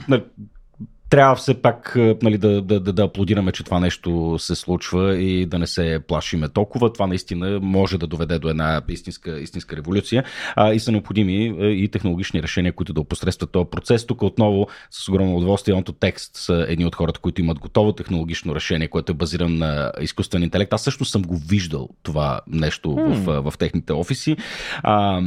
[1.13, 5.17] трябва все пак е, нали, да, да, да, да аплодираме, че това нещо се случва
[5.17, 6.93] и да не се плашиме толкова.
[6.93, 10.23] Това наистина може да доведе до една истинска, истинска революция
[10.56, 14.06] а, и са необходими е, и технологични решения, които да опосредстват този процес.
[14.06, 18.56] Тук отново с огромно удоволствие онто текст са едни от хората, които имат готово технологично
[18.56, 20.73] решение, което е базирано на изкуствен интелект.
[20.73, 23.13] Аз също съм го виждал това нещо mm.
[23.13, 24.38] в, в техните офиси.
[24.84, 25.21] А,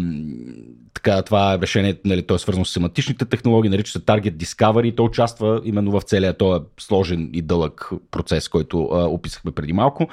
[0.97, 4.87] така, това е решение, нали, то е свързано с семантичните технологии, нарича се Target Discovery
[4.87, 9.73] и то участва именно в целия този сложен и дълъг процес, който а, описахме преди
[9.73, 10.09] малко.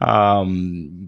[0.00, 0.44] А,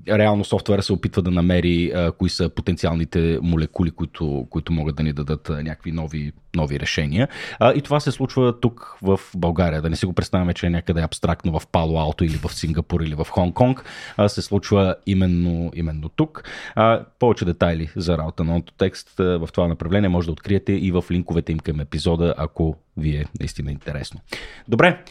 [0.09, 5.03] реално софтуера се опитва да намери а, кои са потенциалните молекули, които, които могат да
[5.03, 7.29] ни дадат а, някакви нови, нови решения.
[7.59, 9.83] А, и това се случва тук в България.
[9.83, 13.01] Да не си го представяме, че е някъде абстрактно в Пало Алто или в Сингапур
[13.01, 13.85] или в Хонг Конг.
[14.27, 16.45] Се случва именно, именно тук.
[16.75, 21.05] А, повече детайли за работа на текст в това направление може да откриете и в
[21.11, 24.21] линковете им към епизода, ако ви е наистина интересно.
[24.69, 25.05] Добре,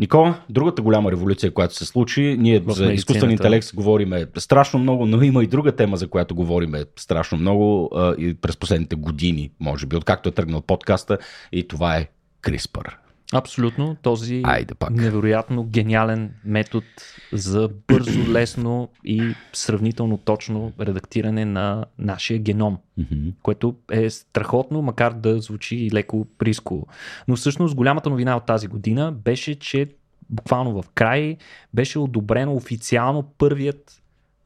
[0.00, 5.06] Никола, другата голяма революция, която се случи, ние в за изкуствен интелект говориме страшно много,
[5.06, 9.86] но има и друга тема, за която говориме страшно много и през последните години, може
[9.86, 11.18] би, откакто е тръгнал подкаста,
[11.52, 12.06] и това е
[12.42, 12.94] CRISPR.
[13.32, 13.96] Абсолютно.
[14.02, 14.90] Този Айде пак.
[14.90, 16.86] невероятно гениален метод
[17.32, 23.28] за бързо, лесно и сравнително точно редактиране на нашия геном, Мгм.
[23.42, 26.86] което е страхотно, макар да звучи и леко приско.
[27.28, 29.88] Но всъщност голямата новина от тази година беше, че
[30.30, 31.36] буквално в край
[31.74, 33.99] беше одобрено официално първият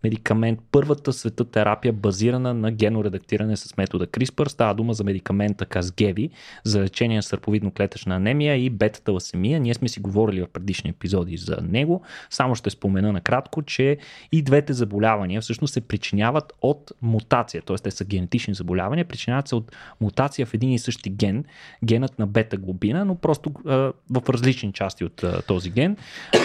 [0.05, 4.49] медикамент, първата света терапия, базирана на генно редактиране с метода CRISPR.
[4.49, 6.31] Става дума за медикамента Казгеви
[6.65, 9.61] за лечение на сърповидно-клетъчна анемия и бета-таласемия.
[9.61, 12.03] Ние сме си говорили в предишни епизоди за него.
[12.31, 13.99] Само ще спомена накратко, че
[14.33, 17.77] и двете заболявания всъщност се причиняват от мутация, т.е.
[17.77, 21.45] те са генетични заболявания, причиняват се от мутация в един и същи ген,
[21.85, 25.97] генът на бета-глобина, но просто а, в различни части от а, този ген.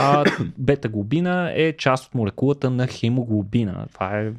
[0.01, 0.23] А,
[0.57, 3.48] бета-глобина е част от молекулата на хемоглобина.
[3.93, 4.31] Това е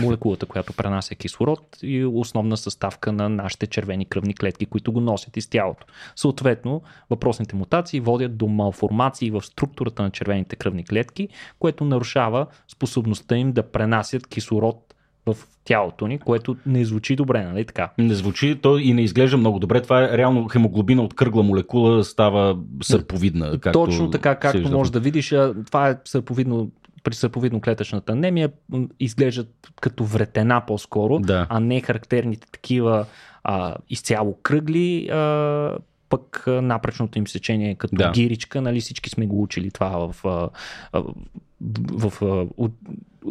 [0.00, 5.36] молекулата, която пренася кислород и основна съставка на нашите червени кръвни клетки, които го носят
[5.36, 5.86] из тялото.
[6.16, 13.36] Съответно, въпросните мутации водят до малформации в структурата на червените кръвни клетки, което нарушава способността
[13.36, 14.94] им да пренасят кислород
[15.26, 17.90] в тялото ни, което не звучи добре, нали така?
[17.98, 19.82] Не звучи то и не изглежда много добре.
[19.82, 23.58] Това е реално хемоглобина от кръгла молекула става сърповидна.
[23.60, 25.28] Както Точно така, както можеш да видиш,
[25.66, 26.70] това е сърповидно
[27.02, 28.50] при сърповидно-клетъчната анемия
[29.00, 31.46] изглеждат като вретена по-скоро, Да.
[31.50, 33.06] а не характерните такива
[33.44, 35.76] а, изцяло кръгли, а,
[36.08, 38.10] пък напречното им сечение е като Да.
[38.10, 40.48] гиричка, нали всички сме го учили това в, а,
[40.92, 41.02] а,
[41.92, 42.12] в,
[42.56, 42.72] от,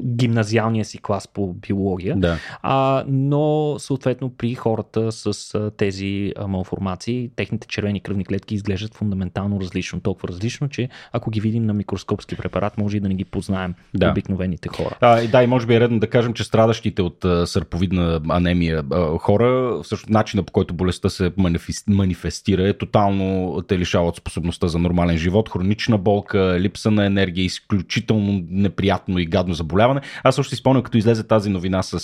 [0.03, 2.15] гимназиалния си клас по биология.
[2.17, 2.37] Да.
[2.61, 8.95] А, но съответно при хората с а, тези а, малформации, техните червени кръвни клетки изглеждат
[8.95, 9.99] фундаментално различно.
[9.99, 13.73] Толкова различно, че ако ги видим на микроскопски препарат, може и да не ги познаем
[13.93, 14.11] Да.
[14.11, 14.97] обикновените хора.
[15.01, 18.21] А, и да, и може би е редно да кажем, че страдащите от а, сърповидна
[18.29, 24.07] анемия а, хора, всъщност начина по който болестта се манифес- манифестира е тотално те лишава
[24.07, 28.18] от способността за нормален живот, хронична болка, липса на енергия, изключително
[28.49, 30.01] неприятно и гадно заболяване.
[30.23, 31.99] Аз също спомням, като излезе тази новина, с,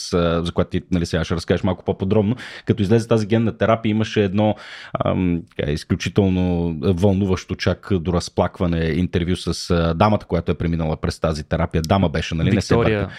[0.45, 4.23] за която ти нали, сега ще разкажеш малко по-подробно, като излезе тази генна терапия, имаше
[4.23, 4.55] едно
[5.05, 11.19] ам, така, изключително вълнуващо чак до разплакване интервю с а, дамата, която е преминала през
[11.19, 11.81] тази терапия.
[11.81, 12.55] Дама беше, нали?
[12.55, 13.09] Не се Виктория,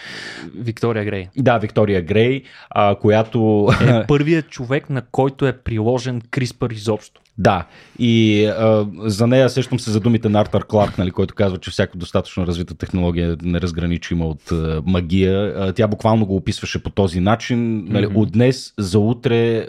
[0.55, 1.27] Виктория Грей.
[1.37, 3.69] да, Виктория Грей, а, която...
[3.81, 7.21] Е първият човек, на който е приложен CRISPR изобщо.
[7.37, 7.65] Да,
[7.99, 11.71] и а, за нея сещам се за думите на Артър Кларк, нали, който казва, че
[11.71, 15.53] всяка достатъчно развита технология е неразграничима от а, магия.
[15.57, 17.85] А, тя буквално го описваше по този начин.
[17.89, 18.17] Нали, Мгм.
[18.17, 19.67] От днес за утре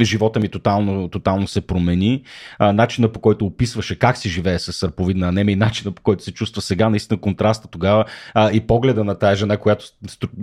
[0.00, 2.22] живота ми тотално, тотално се промени.
[2.58, 6.24] А, начина по който описваше как си живее с сърповидна анемия и начина по който
[6.24, 8.04] се чувства сега, наистина контраста тогава
[8.34, 9.84] а, и погледа на тази жена, която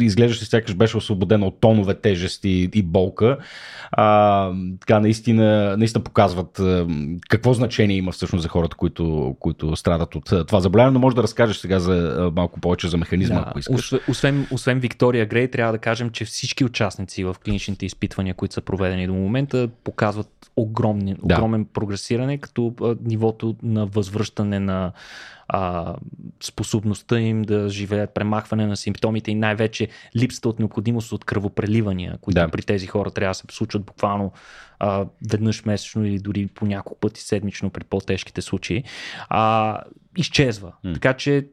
[0.02, 3.38] изглеждаше сякаш беше освободена от тонове тежест и, и болка.
[3.92, 6.88] А, така наистина, наистина показват а,
[7.30, 11.16] какво значение има всъщност за хората, които, които страдат от а, това заболяване, но може
[11.16, 13.94] да разкажеш сега за а, малко повече за механизма, ако искаш.
[14.08, 18.62] освен, освен, Виктория Грей, трябва да кажем, че всички участници в клиничните изпитвания, които са
[18.62, 21.36] проведени до момента, показват огромни, Да.
[21.36, 22.74] огромен прогресиране, като
[23.06, 24.92] нивото на възвръщане на
[25.50, 25.96] а,
[26.44, 32.42] способността им да живеят, премахване на симптомите и най-вече липсата от необходимост от кръвопреливания, които
[32.42, 32.50] Да.
[32.50, 34.32] при тези хора трябва да се случват буквално
[34.80, 38.84] а, веднъж месечно или дори по няколко пъти седмично при по-тежките случаи,
[39.30, 39.78] а,
[40.18, 40.74] изчезва.
[40.84, 40.94] М.
[40.94, 41.48] Така че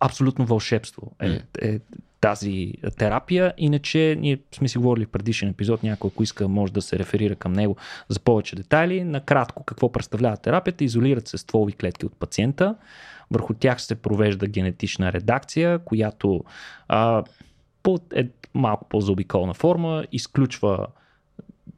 [0.00, 1.80] абсолютно вълшебство е, е
[2.22, 3.54] тази терапия.
[3.58, 7.36] Иначе ние сме си говорили в предишен епизод, някой ако иска може да се реферира
[7.36, 7.76] към него
[8.08, 9.04] за повече детайли.
[9.04, 10.84] Накратко какво представлява терапията?
[10.84, 12.74] Изолират се стволови клетки от пациента,
[13.32, 16.44] върху тях се провежда генетична редакция, която
[16.88, 17.24] а,
[17.82, 20.86] по, е малко по-заобиколна форма изключва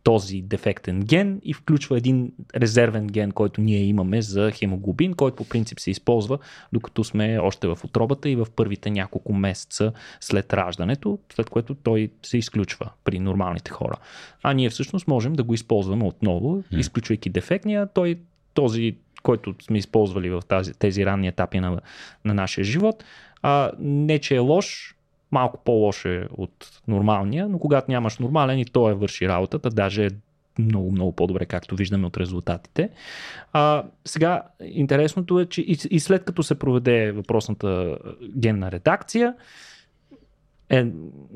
[0.04, 5.48] този дефектен ген и включва един резервен ген, който ние имаме за хемоглобин, който по
[5.48, 6.38] принцип се използва
[6.72, 12.10] докато сме още в отробата и в първите няколко месеца след раждането, след което той
[12.22, 13.96] се изключва при нормалните хора.
[14.42, 18.18] А ние всъщност можем да го използваме отново, изключвайки дефектния, той
[18.54, 21.80] този който сме използвали в тази, тези ранни етапи на,
[22.24, 23.04] на нашия живот,
[23.42, 24.96] а, не че е лош,
[25.32, 30.06] малко по-лош е от нормалния, но когато нямаш нормален и той е върши работата, даже
[30.06, 30.10] е
[30.58, 32.90] много, много по-добре, както виждаме от резултатите.
[33.52, 37.98] А, сега, интересното е, че и, и след като се проведе въпросната
[38.37, 39.34] генна редакция,
[40.70, 40.87] е,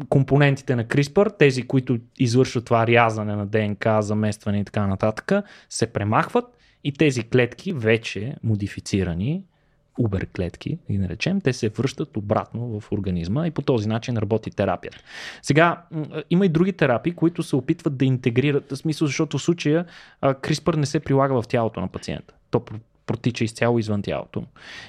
[0.09, 5.33] компонентите на CRISPR, тези, които извършват това рязане на ДНК, заместване и така нататък,
[5.68, 6.44] се премахват
[6.85, 9.45] и тези клетки, вече модифицирани,
[9.99, 14.51] убер клетки, и наречем, те се връщат обратно в организма и по този начин работи
[14.51, 14.99] терапията.
[15.43, 15.83] Сега,
[16.31, 19.85] има и други терапии, които се опитват да интегрират, в смисъл, защото в случая
[20.23, 22.35] CRISPR не се прилага в тялото на пациента.
[22.51, 22.62] То
[23.09, 24.44] протича изцяло извън тялото.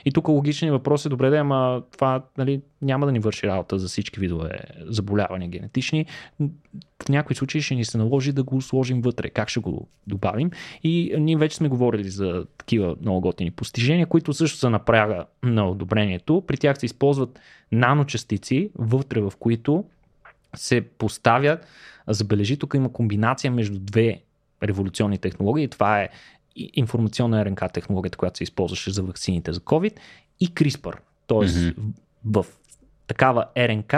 [0.05, 3.79] И тук логичният въпрос е, добре да, ама това нали, няма да ни върши работа
[3.79, 6.05] за всички видове заболявания генетични.
[7.03, 9.29] В някои случаи ще ни се наложи да го сложим вътре.
[9.29, 10.51] Как ще го добавим?
[10.83, 15.25] И ние вече сме говорили за такива много готини постижения, които също са на прага
[15.43, 16.43] на одобрението.
[16.47, 17.39] При тях се използват
[17.71, 19.83] наночастици, вътре в които
[20.55, 21.65] се поставят,
[22.07, 24.21] забележи, тук има комбинация между две
[24.63, 25.67] революционни технологии.
[25.67, 26.09] Това е
[26.55, 29.93] информационна РНК технологията, която се използваше за вакцините за COVID
[30.39, 30.95] и CRISPR.
[31.27, 31.75] Тоест mm-hmm.
[32.25, 32.45] в
[33.07, 33.95] такава РНК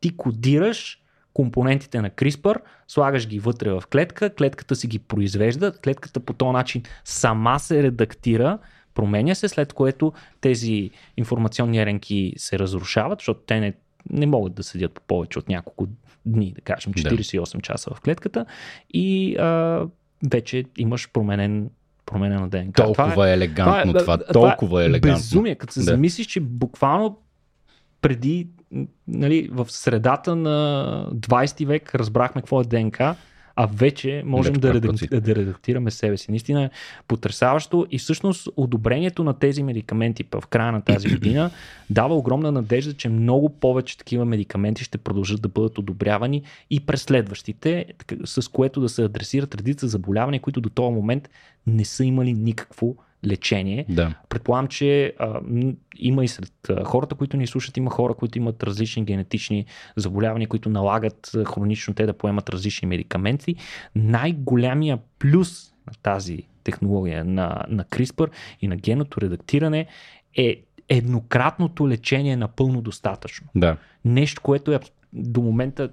[0.00, 1.00] ти кодираш
[1.34, 2.56] компонентите на CRISPR,
[2.88, 7.82] слагаш ги вътре в клетка, клетката си ги произвежда, клетката по този начин сама се
[7.82, 8.58] редактира,
[8.94, 13.74] променя се, след което тези информационни РНК се разрушават, защото те не,
[14.10, 15.86] не могат да седят по повече от няколко
[16.26, 17.60] дни, да кажем 48 да.
[17.60, 18.46] часа в клетката
[18.90, 19.86] и а,
[20.30, 21.70] вече имаш променен
[22.06, 22.72] променена ДНК.
[22.72, 25.16] Толкова това е, е елегантно това, е, това, толкова е елегантно.
[25.16, 25.84] Безумие, като се да.
[25.84, 27.18] замислиш, че буквално
[28.00, 28.48] преди,
[29.08, 33.16] нали, в средата на 20 век разбрахме какво е ДНК,
[33.56, 36.30] а вече можем да, редактираме, да редактираме себе си.
[36.30, 36.70] Наистина е
[37.08, 41.50] потрясаващо и всъщност одобрението на тези медикаменти в края на тази година
[41.90, 47.02] дава огромна надежда, че много повече такива медикаменти ще продължат да бъдат одобрявани и през
[47.02, 47.86] следващите,
[48.24, 51.30] с което да се адресират редица заболявания, които до този момент
[51.66, 53.86] не са имали никакво лечение.
[53.88, 54.14] Да.
[54.28, 55.40] Предполагам, че а,
[55.96, 56.52] има и сред
[56.84, 59.64] хората, които ни слушат, има хора, които имат различни генетични
[59.96, 63.54] заболявания, които налагат хронично те да поемат различни медикаменти.
[63.94, 69.86] Най-голямия плюс на тази технология на, на CRISPR и на геното редактиране
[70.36, 73.46] е еднократното лечение е напълно достатъчно.
[73.54, 73.76] Да.
[74.04, 74.80] Нещо, което е
[75.12, 75.90] до момента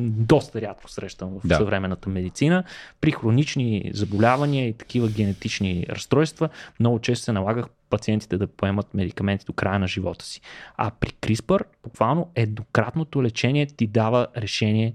[0.00, 1.56] доста рядко срещам в да.
[1.56, 2.64] съвременната медицина.
[3.00, 6.48] При хронични заболявания и такива генетични разстройства
[6.80, 10.40] много често се налагах пациентите да поемат медикаменти до края на живота си.
[10.76, 14.94] А при CRISPR буквално еднократното лечение ти дава решение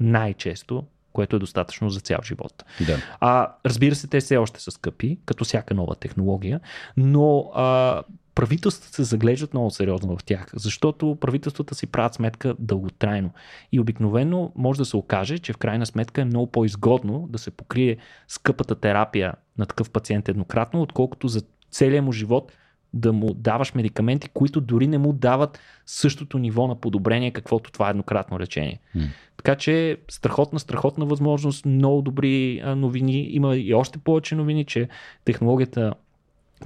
[0.00, 2.64] най-често което е достатъчно за цял живот.
[2.86, 2.98] Да.
[3.20, 6.60] А, разбира се, те все още са скъпи, като всяка нова технология,
[6.96, 8.02] но а,
[8.34, 13.30] правителствата се заглеждат много сериозно в тях, защото правителствата си правят сметка дълготрайно.
[13.72, 17.50] И обикновено може да се окаже, че в крайна сметка е много по-изгодно да се
[17.50, 17.96] покрие
[18.28, 22.52] скъпата терапия на такъв пациент еднократно, отколкото за целия му живот
[22.94, 27.86] да му даваш медикаменти, които дори не му дават същото ниво на подобрение, каквото това
[27.86, 28.80] е еднократно лечение.
[28.96, 29.06] Mm.
[29.36, 33.28] Така че страхотна, страхотна възможност, много добри новини.
[33.30, 34.88] Има и още повече новини, че
[35.24, 35.94] технологията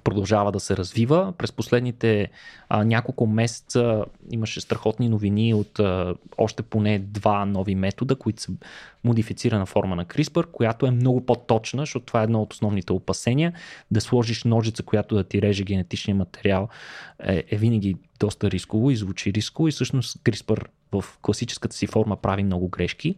[0.04, 1.32] продължава да се развива.
[1.38, 2.30] През последните
[2.68, 8.52] а, няколко месеца имаше страхотни новини от а, още поне два нови метода, които са
[9.04, 13.52] модифицирана форма на CRISPR, която е много по-точна, защото това е едно от основните опасения.
[13.90, 16.68] Да сложиш ножица, която да ти реже генетичния материал
[17.24, 22.16] е, е винаги доста рисково и звучи рисково и всъщност CRISPR в класическата си форма
[22.16, 23.16] прави много грешки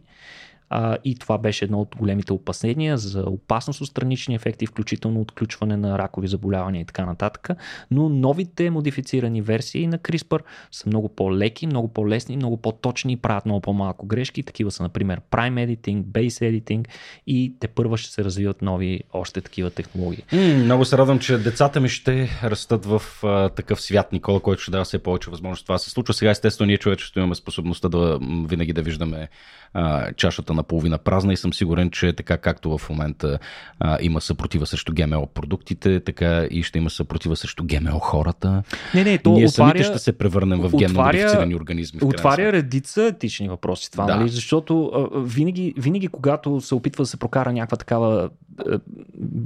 [0.69, 5.77] а, и това беше едно от големите опасения за опасност от странични ефекти, включително отключване
[5.77, 7.49] на ракови заболявания и така нататък.
[7.91, 10.39] Но новите модифицирани версии на CRISPR
[10.71, 14.43] са много по-леки, много по-лесни, много по-точни и правят много по-малко грешки.
[14.43, 16.87] Такива са, например, Prime Editing, Base Editing
[17.27, 20.23] и те първа ще се развиват нови още такива технологии.
[20.33, 24.61] М, много се радвам, че децата ми ще растат в а, такъв свят, Никола, който
[24.61, 26.13] ще дава все повече възможност това се случва.
[26.13, 29.29] Сега, естествено, ние човечеството имаме способността да винаги да виждаме
[29.73, 33.39] а, чашата наполовина празна и съм сигурен, че така както в момента
[33.79, 38.63] а, има съпротива срещу ГМО продуктите, така и ще има съпротива срещу ГМО хората.
[38.95, 41.99] Не, не, то Ние отваря, самите ще се превърнем в генно модифицирани организми.
[42.03, 44.15] Отваря редица етични въпроси това, да.
[44.15, 44.29] нали?
[44.29, 48.29] защото а, винаги, винаги, когато се опитва да се прокара някаква такава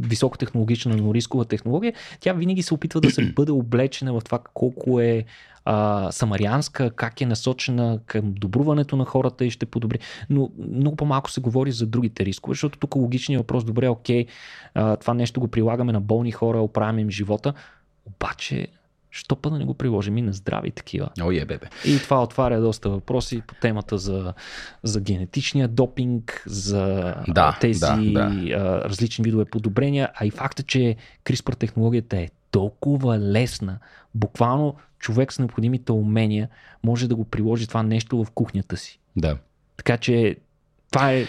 [0.08, 5.00] високотехнологична, но рискова технология, тя винаги се опитва да се бъде облечена в това колко
[5.00, 5.26] е
[5.66, 10.00] а, самарианска, как е насочена към добруването на хората и ще подобри.
[10.30, 14.26] Но много по-малко се говори за другите рискове, защото тук логичният въпрос, добре, окей,
[14.74, 17.54] а, това нещо го прилагаме на болни хора, оправяме им живота,
[18.06, 18.68] обаче
[19.16, 21.10] Що па да не го приложим и на здрави такива?
[21.22, 21.68] О, е, бебе.
[21.86, 24.34] И това отваря доста въпроси по темата за,
[24.84, 28.82] за генетичния допинг, за да, тези да, да.
[28.86, 30.96] различни видове подобрения, а и факта, че
[31.26, 33.80] CRISPR технологията е толкова лесна,
[34.16, 36.50] буквално човек с необходимите умения
[36.84, 39.00] може да го приложи това нещо в кухнята си.
[39.16, 39.38] Да.
[39.78, 40.38] Така че
[40.94, 41.26] Това е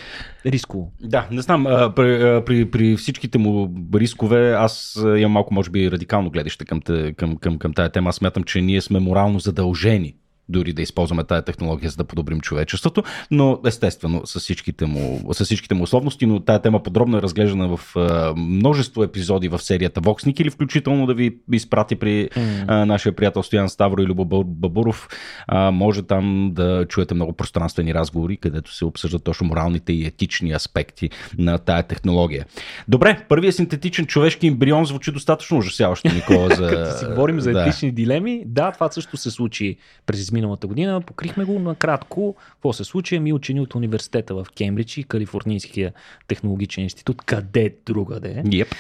[0.47, 0.93] рисково.
[1.01, 1.65] Да, не знам.
[1.97, 6.81] При, при, при всичките му рискове, аз имам малко, може би, радикално гледаще към,
[7.17, 8.09] към, към, към тая тема.
[8.09, 10.15] Аз смятам, че ние сме морално задължени
[10.49, 15.45] дори да използваме тая технология, за да подобрим човечеството, но естествено с всичките му, с
[15.45, 20.01] всичките му условности, но тая тема подробно е разглеждана в а, множество епизоди в серията
[20.01, 22.29] Воксник или включително да ви изпрати при
[22.67, 25.09] а, нашия приятел Стоян Ставро и Любо Бабуров.
[25.47, 30.53] А, може там да чуете много пространствени разговори, където се обсъждат точно моралните и етични
[30.53, 32.47] аспекти на тая технология.
[32.89, 36.49] Добре, първият синтетичен човешки ембрион звучи достатъчно ужасяващо, Никола.
[36.55, 36.69] За...
[36.69, 37.63] Като си говорим за да.
[37.63, 39.77] етични дилеми, да, това също се случи
[40.07, 41.01] през изминалата година.
[41.01, 42.35] Покрихме го накратко.
[42.53, 43.19] Какво се случи?
[43.19, 45.93] Ми учени от университета в Кембридж и Калифорнийския
[46.27, 48.75] технологичен институт, къде другаде, Yep.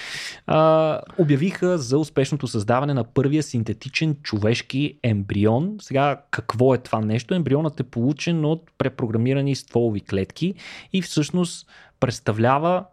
[0.46, 5.76] а, обявиха за успешното създаване на първия синтетичен човешки ембрион.
[5.80, 7.34] Сега, какво е това нещо?
[7.34, 10.54] Ембрионът е получен от препрограмирани стволови клетки
[10.92, 11.66] и всъщност
[12.00, 12.84] представлява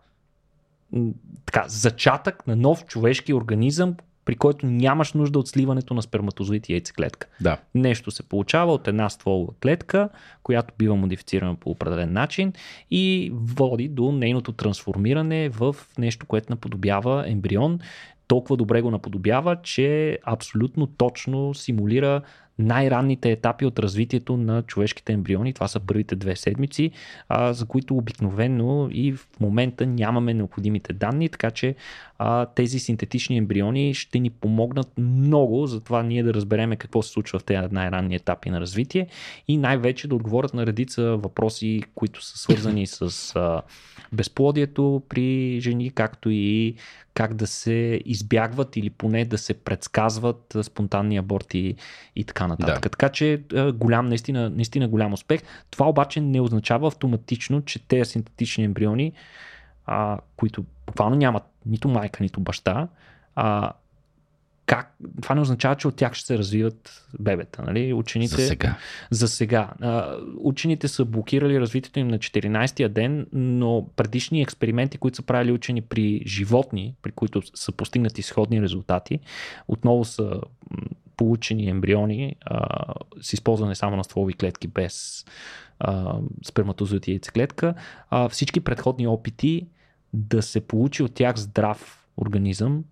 [1.45, 3.95] така, зачатък на нов човешки организъм,
[4.25, 7.27] при който нямаш нужда от сливането на сперматозоид и яйцеклетка.
[7.41, 7.57] Да.
[7.75, 10.09] Нещо се получава от една стволова клетка,
[10.43, 12.53] която бива модифицирана по определен начин
[12.91, 17.79] и води до нейното трансформиране в нещо, което наподобява ембрион.
[18.27, 22.21] Толкова добре го наподобява, че абсолютно точно симулира
[22.61, 25.53] най-ранните етапи от развитието на човешките ембриони.
[25.53, 26.91] Това са първите две седмици,
[27.29, 31.75] а, за които обикновено и в момента нямаме необходимите данни, така че
[32.17, 37.09] а, тези синтетични ембриони ще ни помогнат много за това ние да разбереме какво се
[37.09, 39.07] случва в тези най-ранни етапи на развитие
[39.47, 43.61] и най-вече да отговорят на редица въпроси, които са свързани с а,
[44.13, 46.75] безплодието при жени, както и
[47.13, 51.75] как да се избягват или поне да се предсказват спонтанни аборти
[52.15, 52.83] и така нататък.
[52.83, 52.89] Да.
[52.89, 53.43] Така че
[53.73, 55.41] голям, наистина, наистина голям успех.
[55.69, 59.13] Това обаче не означава автоматично, че тези синтетични ембриони,
[59.85, 62.87] а, които буквално нямат нито майка, нито баща,
[63.35, 63.71] а,
[64.71, 67.61] как, това не означава, че от тях ще се развиват бебета.
[67.61, 67.93] Нали?
[67.93, 68.75] Учените, За сега.
[69.11, 69.69] за сега.
[69.81, 75.51] А, Учените са блокирали развитието им на 14-я ден, но предишни експерименти, които са правили
[75.51, 79.19] учени при животни, при които са постигнати сходни резултати,
[79.67, 80.41] отново са
[81.17, 85.25] получени ембриони а, с използване само на стволови клетки без
[85.79, 86.15] а,
[86.45, 87.73] сперматозоид и яйцеклетка.
[88.09, 89.67] А, всички предходни опити
[90.13, 92.83] да се получи от тях здрав организъм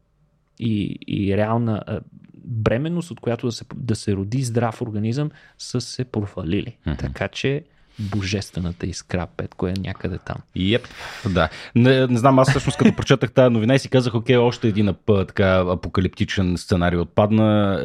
[0.60, 2.02] и, и реална
[2.46, 6.78] бременност, от която да се, да се роди здрав организъм, са се провалили.
[6.86, 6.98] Мгм.
[6.98, 7.64] Така че
[8.00, 10.38] божествената искра, Петко е някъде там.
[10.58, 10.82] Yep,
[11.30, 11.50] да.
[11.76, 14.88] Не, не знам, аз всъщност като прочетах тази новина и си казах, окей, още един
[14.88, 17.80] ап- така апокалиптичен сценарий отпадна.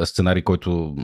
[0.00, 0.96] Е, сценарий, който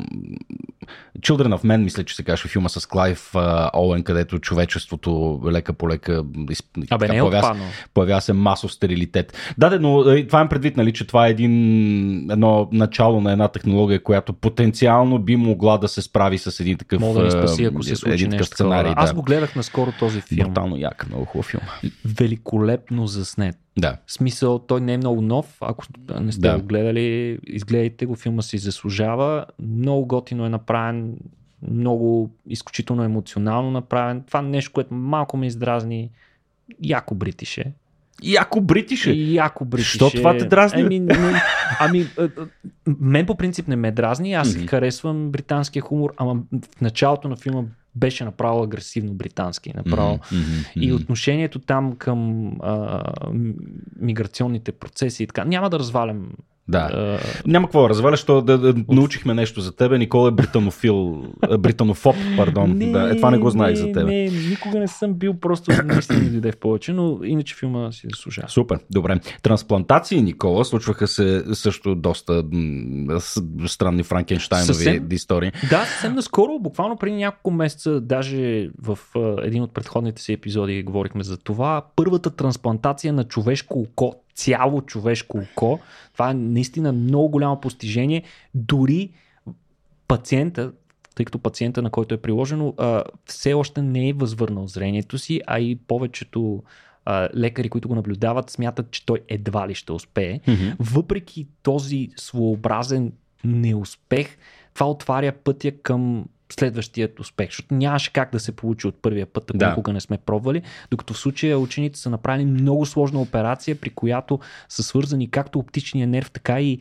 [1.20, 3.34] Children of Men, мисля, че се казва филма с Клайв
[3.74, 6.24] Оуен, където човечеството лека по лека
[6.90, 7.56] Абе, така не е появява
[7.94, 9.54] появява се масов стерилитет.
[9.58, 13.32] Да, де, но е, това им предвид, нали, че това е един, едно начало на
[13.32, 17.30] една технология, която потенциално би могла да се справи с един такъв, Мога да ни
[17.30, 18.92] спаси, е, ако се случи нещо сценарий.
[18.96, 19.14] Аз да.
[19.14, 20.46] го гледах наскоро този филм.
[20.46, 21.62] Брутално як, много хубав филм.
[22.04, 23.56] Великолепно заснет.
[23.78, 23.96] Да.
[24.06, 25.56] В смисъл, той не е много нов.
[25.60, 25.84] Ако
[26.20, 26.58] не сте Да.
[26.58, 29.44] го гледали, изгледайте го, филма си заслужава.
[29.62, 31.16] Много готино е направен,
[31.70, 34.22] много изключително емоционално направен.
[34.26, 36.10] Това нещо, което малко ме издразни.
[36.82, 37.72] Яко бритише.
[38.22, 39.12] Яко бритише.
[39.12, 39.94] Яко бритише.
[39.94, 40.82] Що това те дразни?
[40.82, 41.42] Ами, не,
[41.80, 42.06] ами
[42.86, 44.34] мен по принцип не ме дразни.
[44.34, 44.66] Аз Мгм.
[44.66, 46.34] харесвам британския хумор, ама
[46.76, 47.62] в началото на филма
[47.96, 49.72] беше направо агресивно британски.
[49.76, 50.12] Направо.
[50.32, 53.02] Мгм, мгм, И отношението там към а,
[53.96, 55.44] миграционните процеси и така.
[55.44, 56.30] Няма да развалям.
[56.68, 56.78] Да.
[56.78, 59.98] А, Няма какво да разваляш, то да, да, научихме нещо за тебе.
[59.98, 62.78] Никола е британофил, а, британофоб, пардон.
[62.78, 64.04] да, е, това не го знаех за тебе.
[64.04, 68.06] Не, никога не съм бил, просто наистина ми дойде в повече, но иначе филма си
[68.10, 68.48] заслужава.
[68.48, 69.20] Супер, добре.
[69.42, 73.20] Трансплантации, Никола, случваха се също доста м,
[73.66, 75.08] странни франкенштайнови Съвсем.
[75.10, 75.52] истории.
[75.70, 78.98] Да, съвсем наскоро, буквално преди няколко месеца, даже в
[79.42, 81.82] един от предходните си епизоди говорихме за това.
[81.96, 85.78] Първата трансплантация на човешко око, цяло човешко око,
[86.12, 88.22] това е наистина много голямо постижение.
[88.54, 89.10] Дори
[90.08, 90.72] пациента,
[91.14, 95.40] тъй като пациента, на който е приложено, а, все още не е възвърнал зрението си,
[95.46, 96.62] а и повечето
[97.04, 100.40] а, лекари, които го наблюдават, смятат, че той едва ли ще успее.
[100.80, 103.12] Въпреки този своеобразен
[103.44, 104.36] неуспех,
[104.74, 109.50] това отваря пътя към следващият успех, защото нямаше как да се получи от първия път,
[109.50, 109.68] ако Да.
[109.68, 114.38] никога не сме пробвали, докато в случая учените са направили много сложна операция, при която
[114.68, 116.78] са свързани както оптичния нерв, така и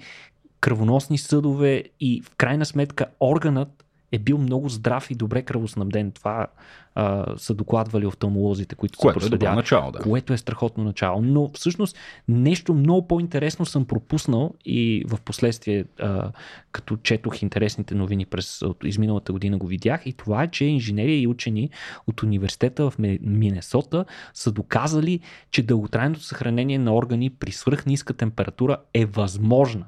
[0.59, 6.11] кръвоносни съдове и в крайна сметка органът е бил много здрав и добре кръвоснабден.
[6.11, 6.47] Това
[6.95, 9.55] а, са докладвали офталмолозите, които Което са е проследявали.
[9.55, 9.99] начало, да.
[9.99, 11.21] Което е страхотно начало.
[11.21, 11.97] Но всъщност
[12.27, 16.31] нещо много по-интересно съм пропуснал и в последствие, а,
[16.71, 21.19] като четох интересните новини през от изминалата година го видях и това е, че инженери
[21.19, 21.69] и учени
[22.07, 25.19] от университета в Минесота са доказали,
[25.51, 29.85] че дълготрайното съхранение на органи при свръхниска температура е възможна.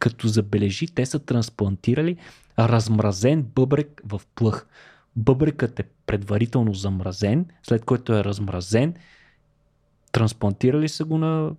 [0.00, 2.16] Като забележи, те са трансплантирали
[2.58, 4.66] размразен бъбрек в плъх.
[5.16, 8.94] Бъбрекът е предварително замразен, след което е размразен,
[10.12, 11.50] трансплантирали са го на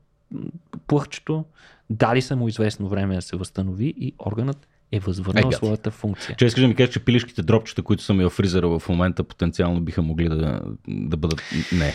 [0.87, 1.45] плъхчето,
[1.89, 5.57] дали са му известно време да се възстанови и органът е възвърнал Ай, гад.
[5.57, 6.35] своята функция.
[6.35, 9.23] Че искаш да ми кажеш, че пилешките дропчета, които са ми в фризера в момента,
[9.23, 11.41] потенциално биха могли да, да бъдат...
[11.71, 11.93] Не.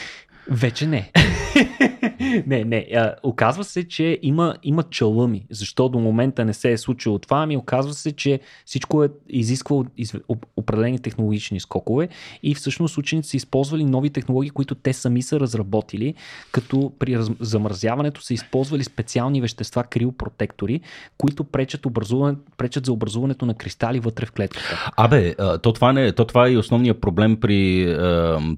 [0.51, 1.13] Вече не.
[2.47, 2.87] не, не.
[2.95, 5.47] А, оказва се, че има, има чалъми.
[5.51, 7.43] Защо до момента не се е случило това?
[7.43, 12.09] Ами оказва се, че всичко е изисквало из, оп- определени технологични скокове
[12.43, 16.15] и всъщност учените са използвали нови технологии, които те сами са разработили,
[16.53, 20.81] като при раз, замразяването са използвали специални вещества, криопротектори,
[21.19, 24.91] които пречат, образуване, пречат за образуването на кристали вътре в клетката.
[24.97, 27.97] Абе, то това, не, то това е и основният проблем при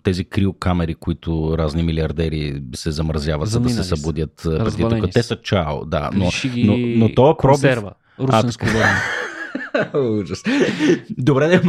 [0.02, 5.12] тези криокамери, които разни милиардери се замразяват, за да се събудят преди тук.
[5.12, 5.36] Те са.
[5.36, 6.10] чао, да.
[6.14, 7.54] Но, ги но, но то пробив...
[7.54, 7.92] консерва.
[8.20, 8.66] Русенско.
[9.94, 10.42] Ужас.
[11.18, 11.60] Добре,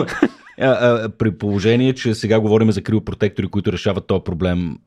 [0.60, 4.78] да, при положение, че сега говорим за криопротектори, които решават този проблем,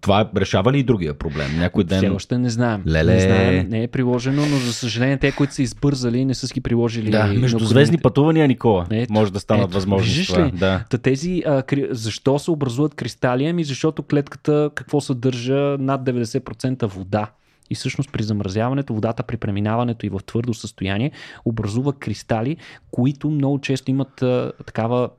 [0.00, 1.58] това решава ли и другия проблем?
[1.58, 2.12] Някой Все ден...
[2.12, 2.82] още не знаем.
[2.86, 3.14] Леле.
[3.14, 6.60] Не знаем, не е приложено, но за съжаление те, които са избързали, не са си
[6.60, 7.10] приложили.
[7.10, 10.46] Да, междузвездни пътувания, Никола, Ето, може да станат ето, това.
[10.46, 10.50] ли?
[10.50, 10.84] Да.
[10.90, 11.88] Та тези, а, кри...
[11.90, 13.46] защо се образуват кристали?
[13.46, 17.30] Ами защото клетката какво съдържа над 90% вода.
[17.72, 21.10] И всъщност при замразяването, водата при преминаването и в твърдо състояние
[21.44, 22.56] образува кристали,
[22.90, 25.10] които много често имат а, такава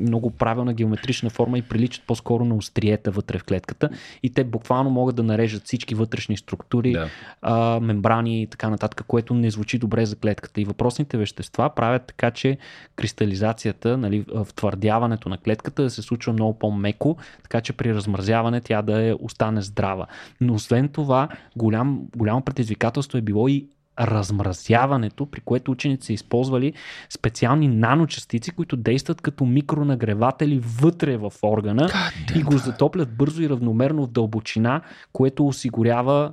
[0.00, 3.90] много правилна геометрична форма и приличат по-скоро на остриета вътре в клетката.
[4.22, 7.08] И те буквално могат да нарежат всички вътрешни структури, Да.
[7.42, 10.60] а, мембрани и така нататък, което не звучи добре за клетката.
[10.60, 12.58] И въпросните вещества правят така, че
[12.96, 18.82] кристализацията, нали, втвърдяването на клетката да се случва много по-меко, така че при размразяване тя
[18.82, 20.06] да е, остане здрава.
[20.40, 21.83] Но освен това, голям,
[22.16, 23.66] голямо предизвикателство е било и
[24.00, 26.72] размразяването, при което учените са използвали
[27.10, 31.90] специални наночастици, които действат като микронагреватели вътре в органа
[32.36, 34.80] и го затоплят бързо и равномерно в дълбочина,
[35.12, 36.32] което осигурява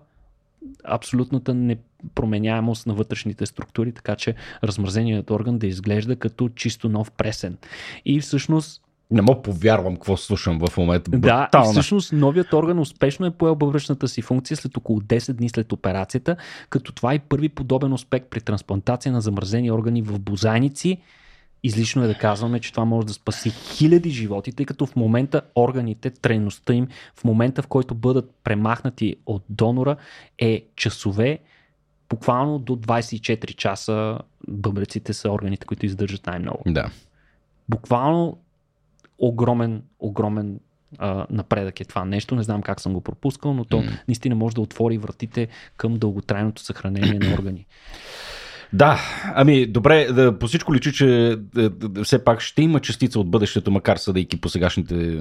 [0.84, 7.58] абсолютната непроменяемост на вътрешните структури, така че размразеният орган да изглежда като чисто нов пресен.
[8.06, 8.82] И всъщност
[9.12, 11.12] Не мога повярвам какво слушам в момента.
[11.12, 15.50] да, и всъщност новият орган успешно е поел бъбръчната си функция след около 10 дни
[15.50, 16.36] след операцията,
[16.70, 20.98] като това е първи подобен успех при трансплантация на замразени органи в бозайници.
[21.64, 25.42] Излишно е да казваме, че това може да спаси хиляди животи, тъй като в момента
[25.56, 29.96] органите, трайността им, в момента в който бъдат премахнати от донора,
[30.38, 31.40] е часове,
[32.10, 36.90] буквално до 24 часа бъбреците са органите, които издържат най-много Да.
[37.70, 38.38] буквално
[39.22, 40.60] огромен, огромен
[40.98, 42.36] а, напредък е това нещо.
[42.36, 43.92] Не знам как съм го пропускал, но то М.
[44.08, 45.48] наистина може да отвори вратите
[45.78, 47.68] към дълготрайното съхранение на органи.
[48.74, 49.00] Да,
[49.36, 53.32] ами добре, да, по всичко личи, че да, да, все пак ще има частица от
[53.32, 55.20] бъдещето, макар съдейки по сегашните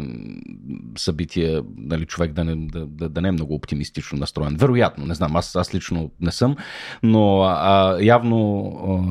[0.98, 4.56] събития, нали, човек да не, да, да, да не е много оптимистично настроен.
[4.56, 6.56] Вероятно, не знам, аз, аз лично не съм,
[7.02, 8.66] но а, явно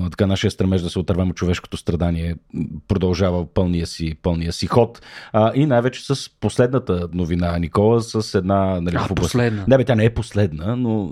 [0.06, 2.36] а, така нашия стремеж да се отървем от човешкото страдание
[2.88, 5.02] продължава пълния си, пълния си ход.
[5.34, 8.82] А, и най-вече с последната новина, Никола, с една...
[8.82, 9.66] Нали, А, област- последна.
[9.68, 11.12] Не, бе, тя не е последна, но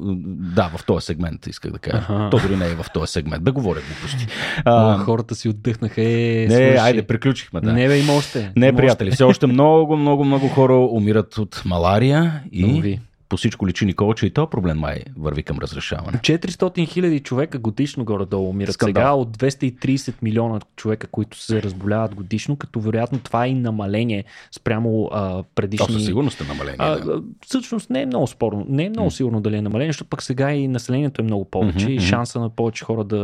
[0.55, 1.97] да, в този сегмент исках да кажа.
[1.97, 2.27] Аха.
[2.31, 3.43] То дори не е в този сегмент.
[3.43, 4.27] Бе, говоря глупости.
[4.57, 6.01] О, А, хората си отдъхнаха.
[6.01, 6.77] Е, не, свърши.
[6.77, 7.61] айде, приключихме.
[7.61, 7.73] Да.
[7.73, 8.51] Не, бе, има още.
[8.55, 12.99] Не, Има приятели, все още много, много, много хора умират от малария и Уви.
[13.29, 16.17] По всичко личи, Никола, че и то проблем май върви към разрешаване.
[16.17, 19.01] 400 хиляди човека годишно горе-долу умират Скандал.
[19.01, 24.23] сега от 230 милиона човека, които се разболяват годишно, като вероятно това е и намаление
[24.51, 25.93] спрямо а, То предишни...
[25.93, 26.77] със сигурност е намаление.
[26.79, 27.21] А, да.
[27.45, 28.65] всъщност не е много спорно.
[28.69, 31.91] Не е много сигурно дали е намаление, защото пък сега и населението е много повече
[31.91, 33.17] и шанса на повече хора да.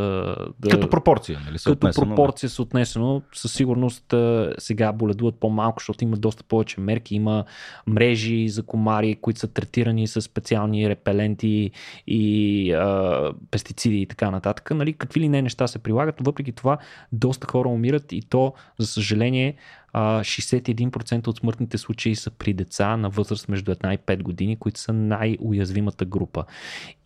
[0.60, 1.52] да Като пропорция, нали?
[1.52, 2.14] като съотнесено, да.
[2.14, 4.14] пропорция се отнесено, със сигурност
[4.58, 7.14] сега боледуват по-малко, защото има доста повече мерки.
[7.14, 7.44] Има
[7.86, 11.70] мрежи за комари, които са третирани с специални репеленти
[12.06, 14.70] и а, пестициди и така нататък.
[14.70, 16.78] Нали, какви ли не неща се прилагат, въпреки това
[17.12, 19.56] доста хора умират и то, за съжаление,
[19.94, 24.80] 61% от смъртните случаи са при деца на възраст между 1 и 5 години, които
[24.80, 26.44] са най-уязвимата група.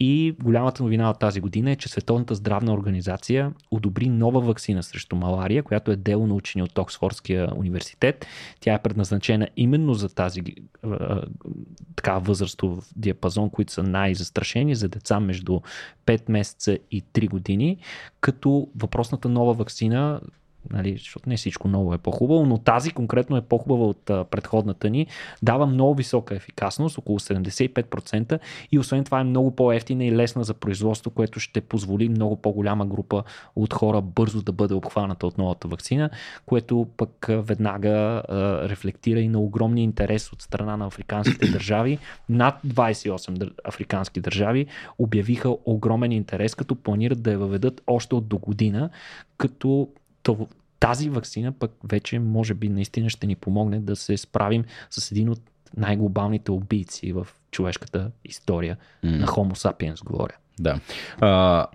[0.00, 5.16] И голямата новина от тази година е, че Световната здравна организация одобри нова вакцина срещу
[5.16, 8.26] малария, която е дело на учени от Оксфордския университет.
[8.60, 10.42] Тя е предназначена именно за тази
[11.96, 15.60] така възрастов диапазон, които са най-застрашени за деца между
[16.06, 17.78] 5 месеца и 3 години,
[18.20, 20.20] като въпросната нова вакцина
[20.72, 24.90] нали, защото не всичко ново е по-хубаво, но тази конкретно е по-хубава от а, предходната
[24.90, 25.06] ни,
[25.42, 28.38] дава много висока ефикасност, около 75%
[28.72, 32.86] и освен това е много по-ефтина и лесна за производство, което ще позволи много по-голяма
[32.86, 33.22] група
[33.56, 36.10] от хора бързо да бъде обхваната от новата вакцина,
[36.46, 38.22] което пък веднага а,
[38.68, 41.98] рефлектира и на огромния интерес от страна на африканските държави.
[42.28, 44.66] Над 28 африкански държави
[44.98, 48.90] обявиха огромен интерес, като планират да я въведат още от до година,
[49.38, 49.88] като
[50.80, 55.28] тази вакцина пък вече може би наистина ще ни помогне да се справим с един
[55.28, 55.40] от
[55.76, 59.18] най-глобалните убийци в човешката история mm.
[59.18, 60.34] на Homo sapiens, говоря.
[60.60, 60.80] Да.
[61.20, 61.66] А,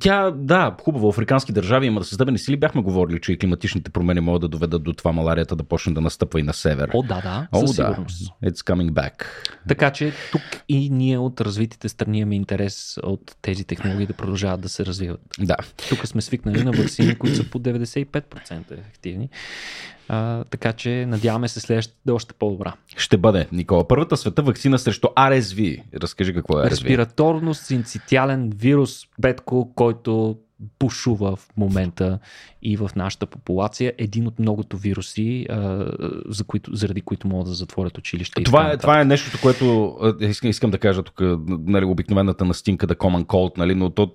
[0.00, 2.56] тя, да, хубаво, африкански държави има да създадени сили.
[2.56, 6.00] Бяхме говорили, че и климатичните промени могат да доведат до това маларията да почне да
[6.00, 6.90] настъпва и на север.
[6.94, 7.82] О, да, да, О, със да.
[7.82, 8.32] сигурност.
[8.44, 9.24] It's coming back.
[9.68, 14.60] Така че тук и ние от развитите страни имаме интерес от тези технологии да продължават
[14.60, 15.20] да се развиват.
[15.38, 15.56] Да.
[15.88, 19.28] Тук сме свикнали на вакцини, които са по 95% ефективни.
[20.08, 22.72] А, така че надяваме се следващата да е още по-добра.
[22.96, 23.88] Ще бъде, Никола.
[23.88, 25.82] Първата света вакцина срещу RSV.
[26.02, 26.70] Разкажи какво е RSV.
[26.70, 30.36] Респираторно синцитиален вирус, Петко, който
[30.78, 32.18] бушува в момента
[32.62, 33.92] и в нашата популация.
[33.98, 35.46] Един от многото вируси,
[36.28, 38.42] за които, заради които могат да затворят училище.
[38.42, 42.94] Това е, това е нещото, което искам, искам да кажа тук, нали, обикновената настинка, да
[42.94, 44.12] common cold, нали, но то,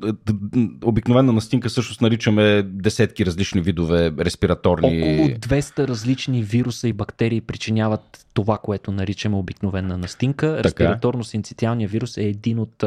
[0.83, 5.01] обикновена настинка всъщност наричаме десетки различни видове респираторни.
[5.01, 10.61] Около 200 различни вируса и бактерии причиняват това, което наричаме обикновена настинка.
[10.63, 12.83] Респираторно-синцитиалния вирус е един от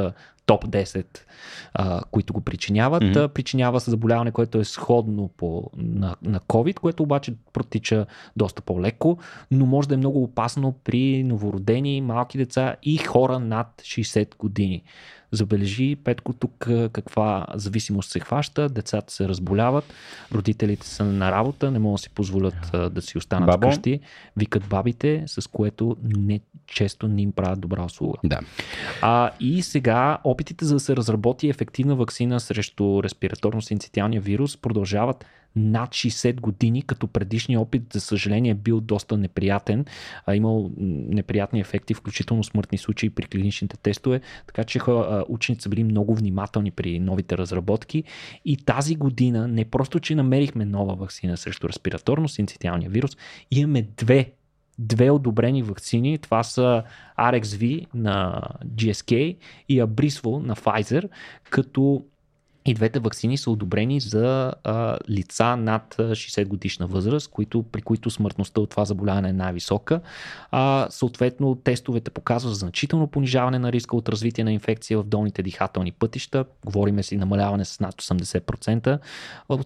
[0.47, 1.07] топ 10,
[1.75, 3.03] а, които го причиняват.
[3.03, 3.29] Mm-hmm.
[3.29, 9.19] Причинява се заболяване, което е сходно по, на, на COVID, което обаче протича доста по-леко,
[9.51, 14.83] но може да е много опасно при новородени, малки деца и хора над 60 години.
[15.37, 19.85] Забележи, Петко, тук каква зависимост се хваща, децата се разболяват,
[20.33, 23.67] родителите са на работа, не могат да си позволят да си останат Бабо.
[23.67, 24.01] вкъщи,
[24.37, 28.19] викат бабите, с което не често не им правят добра услуга.
[28.25, 28.41] Да.
[29.03, 35.25] А, и сега опитите за да се разработи ефективна вакцина срещу респираторно-синцитиалния вирус продължават
[35.57, 39.85] над 60 години, като предишният опит, за съжаление, е бил доста неприятен,
[40.27, 44.81] а имал неприятни ефекти, включително смъртни случаи при клиничните тестове, така че
[45.29, 48.05] учените са били много внимателни при новите разработки.
[48.45, 53.17] И тази година не просто, че намерихме нова вакцина срещу респираторно-синцитиалния вирус,
[53.51, 54.33] имаме две
[54.79, 56.19] две одобрени вакцини.
[56.19, 56.83] Това са
[57.19, 59.37] RXV на GSK
[59.69, 61.09] и Abrisvo на Pfizer,
[61.51, 62.05] като
[62.67, 68.11] и двете вакцини са одобрени за а, лица над 60 годишна възраст, които, при които
[68.11, 70.01] смъртността от това заболяване е най-висока.
[70.51, 75.93] А, съответно, тестовете показват значително понижаване на риска от развитие на инфекция в долните дихателни
[75.93, 76.45] пътища.
[76.65, 78.99] Говориме си намаляване с над 80%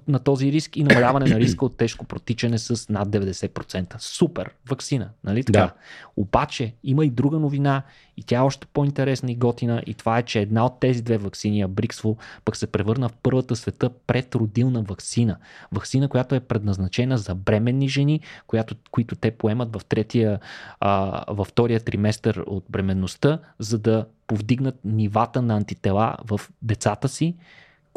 [0.09, 3.95] на този риск и намаляване на риска от тежко протичане с над 90%.
[3.99, 4.51] Супер!
[4.69, 5.59] Вакцина, нали така?
[5.59, 5.73] Да.
[6.17, 7.83] Обаче има и друга новина
[8.19, 11.19] и тя е още по-интересна и готина и това е, че една от тези две
[11.19, 15.37] вакцини, Бриксво, пък се превърна в първата света предродилна вакцина.
[15.73, 20.41] Вакцина, която е предназначена за бременни жени, която, които те поемат в третия,
[20.81, 27.37] а, във втория триместър от бременността, за да повдигнат нивата на антитела в децата си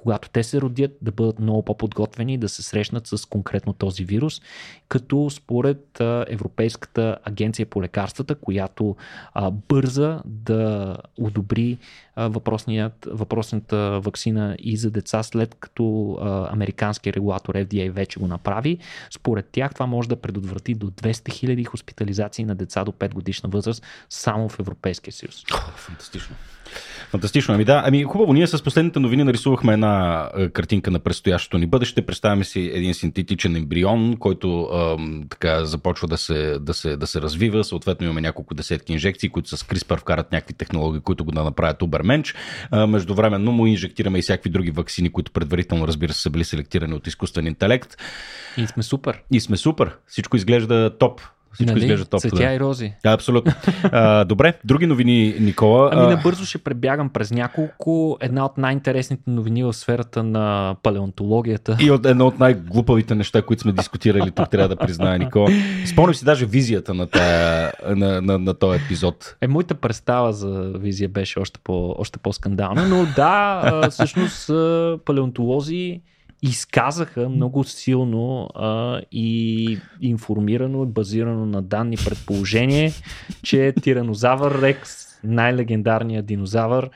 [0.01, 4.41] когато те се родят, да бъдат много по-подготвени да се срещнат с конкретно този вирус,
[4.87, 8.95] като според Европейската агенция по лекарствата, която
[9.69, 11.77] бърза да одобри
[12.25, 18.77] а, въпросната вакцина и за деца, след като а, американски регулатор FDA вече го направи,
[19.09, 23.49] според тях това може да предотврати до 200 000 хоспитализации на деца до 5 годишна
[23.49, 25.43] възраст само в Европейския съюз.
[25.75, 26.35] Фантастично.
[27.09, 27.53] Фантастично.
[27.53, 28.33] Ами да, ами хубаво.
[28.33, 32.05] Ние с последните новини нарисувахме една картинка на предстоящото ни бъдеще.
[32.05, 34.97] Представяме си един синтетичен ембрион, който е,
[35.29, 37.63] така започва да се, да, се, да се развива.
[37.63, 41.81] Съответно имаме няколко десетки инжекции, които с CRISPR вкарат някакви технологии, които го да направят
[41.81, 42.10] уберменч.
[42.13, 46.93] Е, междувременно му инжектираме и всякакви други вакцини, които предварително, разбира се, са били селектирани
[46.93, 47.97] от изкуствен интелект.
[48.57, 49.21] И сме супер.
[49.31, 49.95] И сме супер.
[50.07, 51.21] Всичко изглежда топ.
[51.53, 51.79] Всичко Нали?
[51.83, 52.19] изглежда топ.
[52.21, 52.53] Цветя Да.
[52.53, 52.93] и рози.
[53.03, 53.53] Да, абсолютно.
[53.83, 55.89] А, добре, други новини, Никола.
[55.93, 58.17] Ами набързо ще пребягам през няколко.
[58.21, 61.77] Една от най-интересните новини в сферата на палеонтологията.
[61.79, 65.49] И от едно от най-глупавите неща, които сме дискутирали тук, трябва да призная, Никола.
[65.85, 69.35] Спомням си даже визията на, тая, на, на, на този епизод.
[69.41, 74.47] Е, моята представа за визия беше още, по, още по-скандална, но да, всъщност
[75.05, 76.01] палеонтолози
[76.41, 82.91] изказаха много силно а, и информирано, базирано на данни предположение,
[83.43, 86.89] че тиранозавър Рекс, най-легендарният динозавър,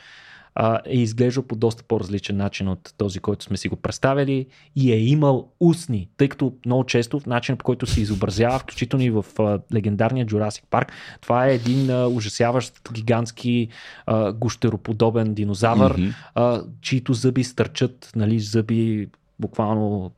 [0.55, 4.91] а, е изглеждал по доста по-различен начин от този, който сме си го представили и
[4.91, 9.09] е имал устни, тъй като много често в начинът по който се изобразява, включително и
[9.09, 10.91] в а, легендарния Jurassic Парк,
[11.21, 13.67] това е един а, ужасяващ гигантски
[14.05, 16.09] а, гущероподобен динозавър, Мгм.
[16.35, 19.07] а, чието зъби стърчат, нали, зъби
[19.39, 20.11] буквално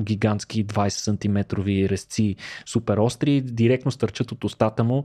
[0.00, 5.04] гигантски 20 сантиметрови резци, супер остри, директно стърчат от устата му.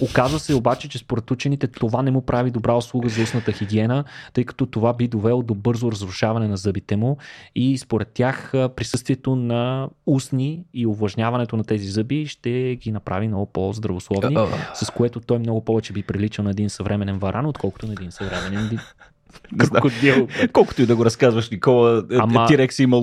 [0.00, 4.04] Оказва се обаче, че според учените това не му прави добра услуга за устната хигиена,
[4.32, 7.16] тъй като това би довело до бързо разрушаване на зъбите му
[7.54, 13.46] и според тях присъствието на устни и увлажняването на тези зъби ще ги направи много
[13.46, 14.36] по-здравословни,
[14.74, 18.78] с което той много повече би приличал на един съвременен варан, отколкото на един съвременен.
[19.60, 20.28] Крокодил.
[20.52, 22.96] Колкото и да го разказваш, Никола, е, Ама- Тирекс има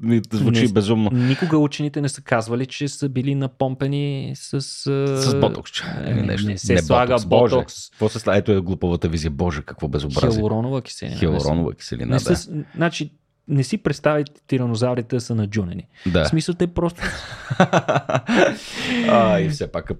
[0.00, 1.10] ми звучи Не- безумно.
[1.12, 4.60] Никога учените не са казвали, че са били напомпени с...
[4.60, 5.72] С ботокс.
[6.04, 6.48] Не, или нещо.
[6.48, 7.26] не се слага Боже.
[7.26, 7.90] ботокс.
[7.90, 8.38] Какво се слага?
[8.38, 9.30] Ето е глупавата визия.
[9.30, 10.30] Боже, какво безобразие.
[10.30, 11.16] Хиалуронова киселина.
[11.16, 12.36] Хиалуронова киселина, Не да.
[12.36, 13.10] са, значи,
[13.48, 15.86] не си представите тиранозаврите да са наджунени.
[16.06, 16.24] да.
[16.24, 17.02] В смисъл те просто...
[19.08, 19.90] а, и все пак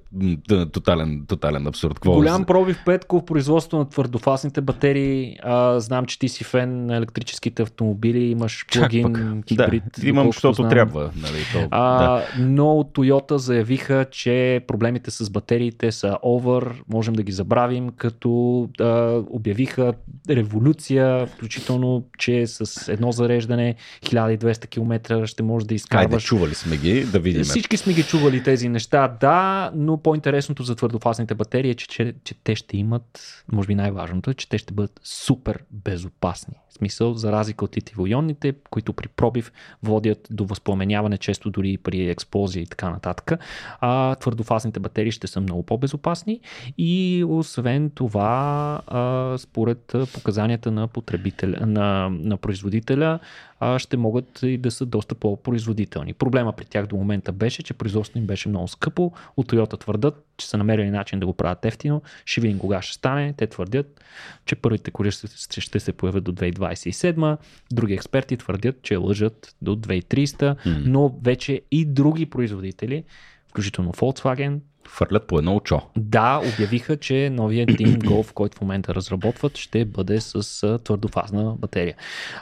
[0.48, 1.94] т- тотален, тотален абсурд.
[1.94, 5.36] Какво Голям пробив Петко в производство на твърдофасните батерии.
[5.42, 9.82] А, знам, че ти си фен на електрическите автомобили, имаш плагин, хибрид.
[10.00, 10.70] да, имам, защото знам.
[10.70, 11.10] трябва.
[11.16, 12.24] Нали, то, А, да.
[12.38, 18.62] Но от Toyota заявиха, че проблемите с батериите са over, можем да ги забравим, като
[18.80, 19.92] а, обявиха
[20.30, 27.04] революция, включително, че с едно зареждане 1200 км ще може да изкарваш чували сме ги,
[27.04, 27.42] да видим.
[27.42, 32.14] всички сме ги чували тези неща, да, но по-интересното за твърдофазните батерии е, че, че,
[32.24, 36.54] че те ще имат, може би най-важното е, че те ще бъдат супер безопасни.
[36.70, 41.78] В смисъл, за разлика от литиво-ионните, които при пробив водят до възпламеняване, често дори и
[41.78, 43.32] при експлозия и така нататък,
[43.80, 46.40] а твърдофазните батерии ще са много по-безопасни
[46.78, 53.18] и освен това, а, според показанията на потребителя, на, на производителя,
[53.60, 56.12] а, ще могат и да са доста по-производителни.
[56.12, 59.12] Проблема при тях до момента беше, че производството им беше много скъпо.
[59.36, 62.02] От Toyota твърдат, че са намерили начин да го правят ефтино.
[62.24, 63.34] Ще видим кога ще стане.
[63.36, 64.00] Те твърдят,
[64.46, 67.38] че първите коли ще, ще се появят до 2027.
[67.72, 70.56] Други експерти твърдят, че лъжат до 2300, М.
[70.84, 73.04] но вече и други производители,
[73.48, 74.58] включително Volkswagen,
[74.88, 75.80] Фърлят по едно очо.
[75.96, 81.96] да, обявиха, че новия Team Golf, който в момента разработват, ще бъде с твърдофазна батерия.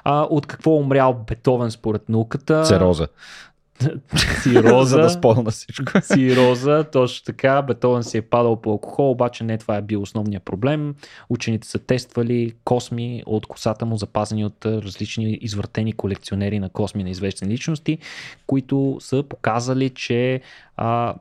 [0.05, 2.62] А, от какво е умрял Бетовен според науката?
[2.62, 3.09] Цероза.
[4.42, 4.84] Цироза.
[4.97, 6.01] За да спомня всичко.
[6.01, 7.62] Цироза, точно така.
[7.62, 10.95] Бетовен си е падал по алкохол, обаче не това е бил основният проблем.
[11.28, 17.11] Учените са тествали косми от косата му, запазени от различни извъртени колекционери на косми на
[17.11, 17.99] известни личности,
[18.47, 20.40] които са показали, че
[20.76, 21.14] а,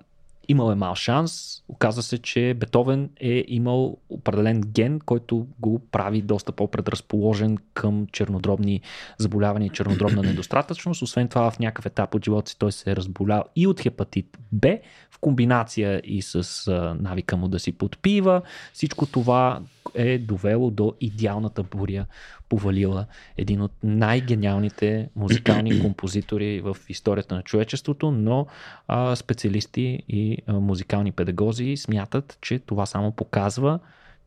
[0.48, 1.64] имал е мал шанс.
[1.68, 8.82] Оказва се, че Бетовен е имал определен ген, който го прави доста по-предразположен към чернодробни
[9.18, 11.02] заболявания и чернодробна недостатъчност.
[11.02, 14.38] Освен това, в някакъв етап от живота си той се е разболял и от хепатит
[14.52, 14.78] Б,
[15.24, 18.42] комбинация и с а, навика му да си подпива.
[18.74, 19.62] Всичко това
[19.96, 22.06] е довело до идеалната буря,
[22.50, 23.06] повалила
[23.38, 28.48] един от най-гениалните музикални композитори в историята на човечеството, но
[28.88, 33.80] а, специалисти и а, музикални педагози смятат, че това само показва,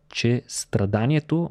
[0.09, 1.51] че страданието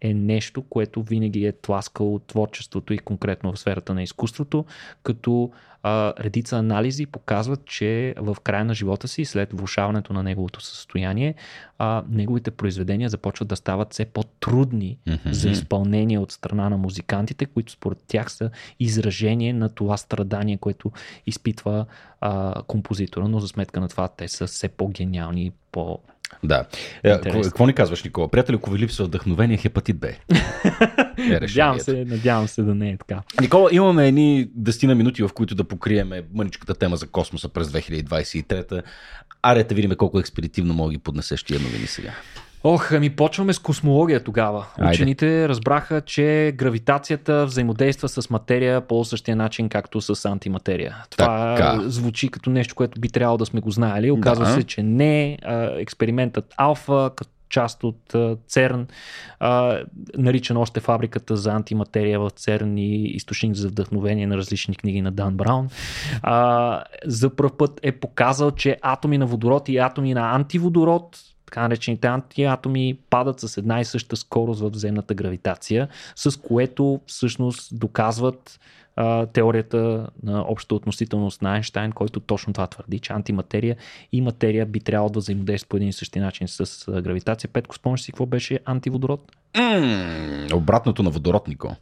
[0.00, 4.64] е нещо, което винаги е тласкало творчеството и конкретно в сферата на изкуството,
[5.02, 5.50] като
[5.82, 11.34] а, редица анализи показват, че в края на живота си, след влушаването на неговото състояние,
[11.78, 15.32] а, неговите произведения започват да стават все по-трудни Мгм.
[15.32, 20.92] за изпълнение от страна на музикантите, които според тях са изражение на това страдание, което
[21.26, 21.86] изпитва
[22.20, 25.98] а, композитора, но за сметка на това те са все по-гениални и по...
[26.44, 26.64] Да.
[27.04, 27.42] Е, Интересно.
[27.42, 28.28] какво, ни казваш, Никола?
[28.28, 30.08] Приятели, ако ви липсва вдъхновение, хепатит Б.
[30.08, 30.16] Е
[31.40, 33.22] Надявам се, надявам се да не е така.
[33.40, 37.68] Никола, имаме едни 10 на минути, в които да покриеме мъничката тема за космоса през
[37.68, 38.82] 2023.
[39.42, 42.12] Аре да видим колко експедитивно мога ги поднесеш тия новини сега.
[42.64, 44.66] Ох, ами почваме с космология тогава.
[44.78, 44.90] Айде.
[44.90, 50.96] Учените разбраха, че гравитацията взаимодейства с материя по същия начин, както с антиматерия.
[51.10, 51.80] Това Така.
[51.88, 54.10] звучи като нещо, което би трябвало да сме го знаели.
[54.10, 54.50] Оказва Да.
[54.50, 55.38] се, че не.
[55.76, 58.14] Експериментът Алфа, като част от
[58.48, 58.86] ЦЕРН,
[59.40, 59.78] а,
[60.18, 65.10] наричан още фабриката за антиматерия в ЦЕРН и източник за вдъхновение на различни книги на
[65.10, 65.68] Дан Браун,
[66.22, 71.18] а, за първ път е показал, че атоми на водород и атоми на антиводород
[71.50, 77.78] така наречените антиатоми падат с една и съща скорост в земната гравитация, с което всъщност
[77.78, 78.60] доказват
[78.96, 83.76] а, теорията на общата относителност на Айнштайн, който точно това твърди, че антиматерия
[84.12, 87.50] и материя би трябвало да взаимодействат по един и същи начин с гравитация.
[87.52, 89.36] Петко, спомняш си какво беше антиводород?
[89.56, 91.76] М, обратното на водород, Нико.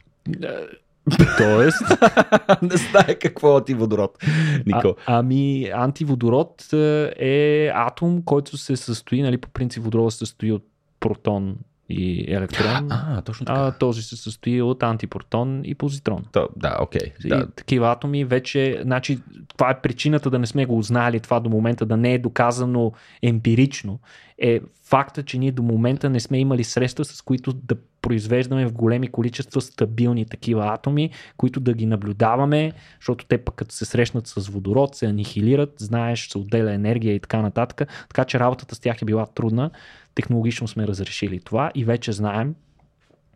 [1.37, 1.81] Тоест,
[2.61, 4.17] не знае какво е ти водород,
[4.65, 4.95] Нико.
[5.05, 10.51] А, ами, антиводород е, е атом, който се състои, нали, по принцип водород се състои
[10.51, 10.63] от
[10.99, 11.55] протон
[11.89, 12.87] и електрон.
[12.89, 13.59] А, точно така.
[13.59, 16.25] а този се състои от антипротон и позитрон.
[16.31, 17.13] То, да, окей.
[17.25, 17.47] И Да.
[17.55, 21.85] такива атоми вече, значи, това е причината да не сме го узнали това до момента,
[21.85, 22.91] да не е доказано
[23.21, 23.99] емпирично,
[24.37, 28.73] е факта, че ние до момента не сме имали средства, с които да произвеждаме в
[28.73, 34.27] големи количества стабилни такива атоми, които да ги наблюдаваме, защото те пък като се срещнат
[34.27, 37.89] с водород, се анихилират, знаеш, се отделя енергия и така нататък.
[38.09, 39.71] Така че работата с тях е била трудна.
[40.15, 42.55] Технологично сме разрешили това и вече знаем,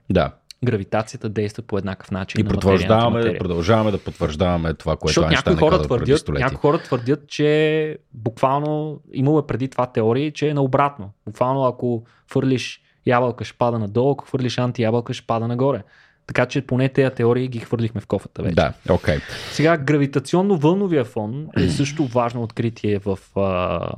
[0.10, 0.32] да.
[0.64, 2.42] гравитацията действа по еднакъв начин.
[2.42, 3.40] И на антиматерия.
[3.40, 9.02] продължаваме да потвърждаваме това, което Защото някои е хора, твърдят, някои хора твърдят, че буквално
[9.14, 11.12] имало е преди това теории, че е наобратно.
[11.26, 15.84] Буквално ако фърлиш ябълка ще пада надолу, ако хвърлиш антиябълка ще пада нагоре.
[16.28, 18.56] Така че поне тези теории ги хвърлихме в кофата вече.
[18.56, 19.20] Да, окей.
[19.52, 23.92] Сега гравитационно-вълновия фон е също важно откритие в а,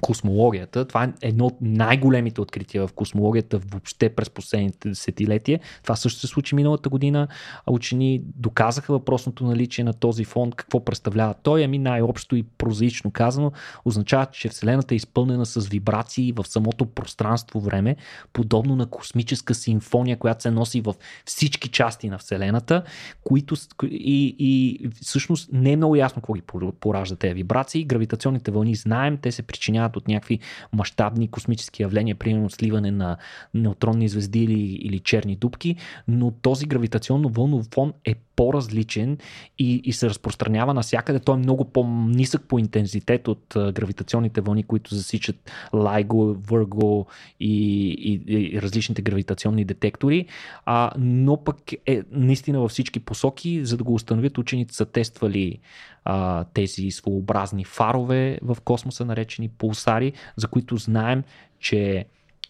[0.00, 0.84] космологията.
[0.84, 5.60] Това е едно от най-големите открития в космологията въобще през последните десетилетия.
[5.82, 7.28] Това също се случи миналата година.
[7.66, 10.50] Учени доказаха въпросното наличие на този фон.
[10.50, 11.64] Какво представлява той?
[11.64, 13.52] Ами най-общо и прозаично казано
[13.84, 17.96] означава, че Вселената е изпълнена с вибрации в самото пространство-време,
[18.32, 20.94] подобно на космическа симфония, която се носи в
[21.24, 22.82] всички части на Вселената,
[23.24, 23.54] които
[23.90, 26.42] и, и всъщност не е много ясно какво ги
[26.80, 27.84] поражда тези вибрации.
[27.84, 30.38] Гравитационните вълни знаем, те се причиняват от някакви
[30.72, 33.16] мащабни космически явления, примерно сливане на
[33.54, 35.76] неутронни звезди или, или черни дубки,
[36.08, 39.18] но този гравитационно вълнов фон е по-различен
[39.58, 41.20] и, и се разпространява навсякъде.
[41.20, 47.06] Той е много по-нисък по интензитет от гравитационните вълни, които засичат LIGO, Virgo
[47.40, 50.26] и, и, и различните гравитационни детектори,
[50.64, 51.56] а, но пък
[51.86, 55.58] е наистина във всички посоки, за да го установят учените са тествали
[56.06, 61.22] а, тези своеобразни фарове в космоса, наречени пулсари, за които знаем,
[61.60, 62.04] че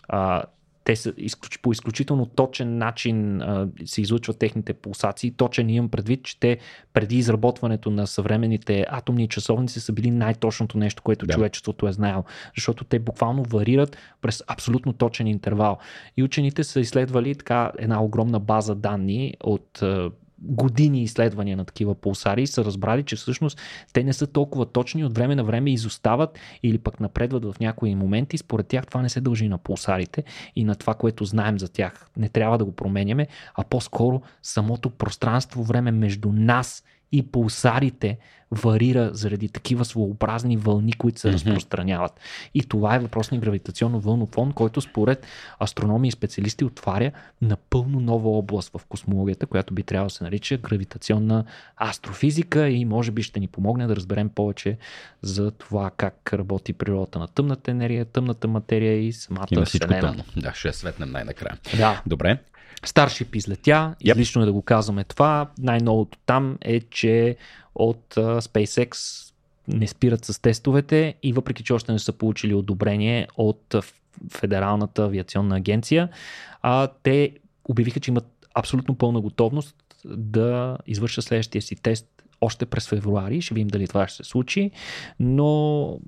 [0.09, 0.42] а,
[0.84, 5.30] те са изключ, по изключително точен начин а, се излъчват техните пулсации.
[5.30, 6.59] Точен имам предвид, че те
[6.92, 11.30] преди изработването на съвременните атомни часовници са били най-точното нещо, което Да.
[11.30, 11.34] да.
[11.34, 12.24] човечеството е знаело.
[12.54, 15.78] Защото те буквално варират през абсолютно точен интервал.
[16.16, 21.95] И учените са изследвали така една огромна база данни от а, години изследвания на такива
[21.95, 23.61] пулсари и са разбрали, че всъщност
[23.93, 27.95] те не са толкова точни, от време на време изостават или пък напредват в някои
[27.95, 28.39] моменти.
[28.39, 30.24] Според тях това не се дължи на пулсарите
[30.57, 32.11] и на това, което знаем за тях.
[32.16, 38.18] Не трябва да го променяме, а по-скоро самото пространство, време между нас и пулсарите
[38.50, 42.20] варира заради такива своеобразни вълни, които се разпространяват.
[42.54, 45.26] И това е въпрос на гравитационно вълнов фон, който според
[45.62, 50.57] астрономи и специалисти отваря напълно нова област в космологията, която би трябвало да се нарича
[50.57, 51.44] гравитационна
[51.76, 54.78] астрофизика и може би ще ни помогне да разберем повече
[55.22, 60.09] за това как работи природата на тъмната енергия, тъмната материя и самата Има всичко Вселена.
[60.09, 60.24] тъмно.
[60.36, 61.59] Да, ще светнем най-накрая.
[61.76, 62.02] Да.
[62.07, 62.38] Добре.
[62.85, 64.12] Старшип излетя, Yep.
[64.12, 65.51] излишно е да го казваме това.
[65.59, 67.37] Най-новото там е, че
[67.74, 68.97] от SpaceX
[69.68, 73.74] не спират с тестовете и въпреки, че още не са получили одобрение от
[74.31, 76.09] Федералната авиационна агенция,
[76.62, 77.33] а, те
[77.64, 82.07] обявиха, че имат абсолютно пълна готовност да извършат следващия си тест
[82.41, 83.41] още през февруари.
[83.41, 84.70] Ще видим дали това ще се случи,
[85.20, 85.99] но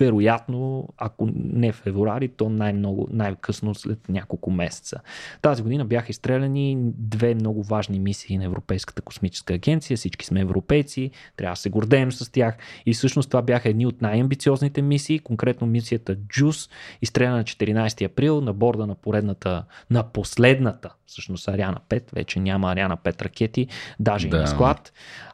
[0.00, 5.00] вероятно, ако не февруари, то най-много, най-късно след няколко месеца.
[5.42, 9.96] Тази година бяха изстреляни две много важни мисии на Европейската космическа агенция.
[9.96, 12.56] Всички сме европейци, трябва да се гордеем с тях.
[12.86, 16.70] И всъщност това бяха едни от най-амбициозните мисии, конкретно мисията JUICE,
[17.02, 22.72] изстреляна на 14 април на борда на поредната, на последната, всъщност Ариана 5, вече няма
[22.72, 23.66] Ариана 5 ракети,
[24.00, 24.40] даже и Да.
[24.40, 24.92] на склад.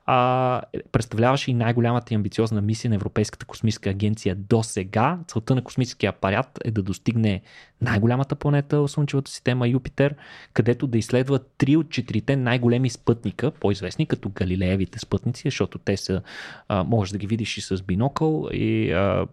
[0.09, 5.19] А, представляваше и най-голямата и амбициозна мисия на Европейската космическа агенция до сега.
[5.29, 7.43] Целта на космическия апарат е да достигне
[7.81, 10.15] най-голямата планета в Слънчевата система Юпитер,
[10.53, 16.23] където да изследва три от четирите най-големи спътника, по-известни като Галилеевите спътници, защото те са,
[16.69, 19.27] а, можеш да ги видиш и с бинокъл и а,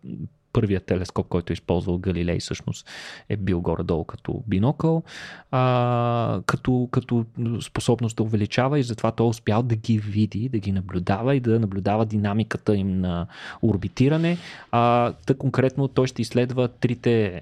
[0.54, 2.90] първият телескоп, който е използвал Галилей, всъщност
[3.30, 5.04] е бил горе-долу като бинокъл,
[5.52, 7.26] а, като, като
[7.62, 11.40] способност да увеличава и затова той е успял да ги види, да ги наблюдава и
[11.40, 13.28] да наблюдава динамиката им на
[13.62, 14.38] орбитиране.
[14.72, 17.42] А, та конкретно той ще изследва трите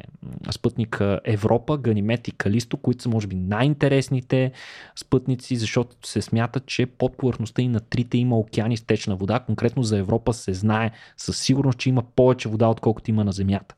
[0.51, 4.51] спътника Европа, Ганимед и Калисто, които са може би най-интересните
[4.95, 9.39] спътници, защото се смята, че под повърхността и на трите има океани с течна вода.
[9.39, 13.75] Конкретно за Европа се знае със сигурност, че има повече вода, отколкото има на Земята.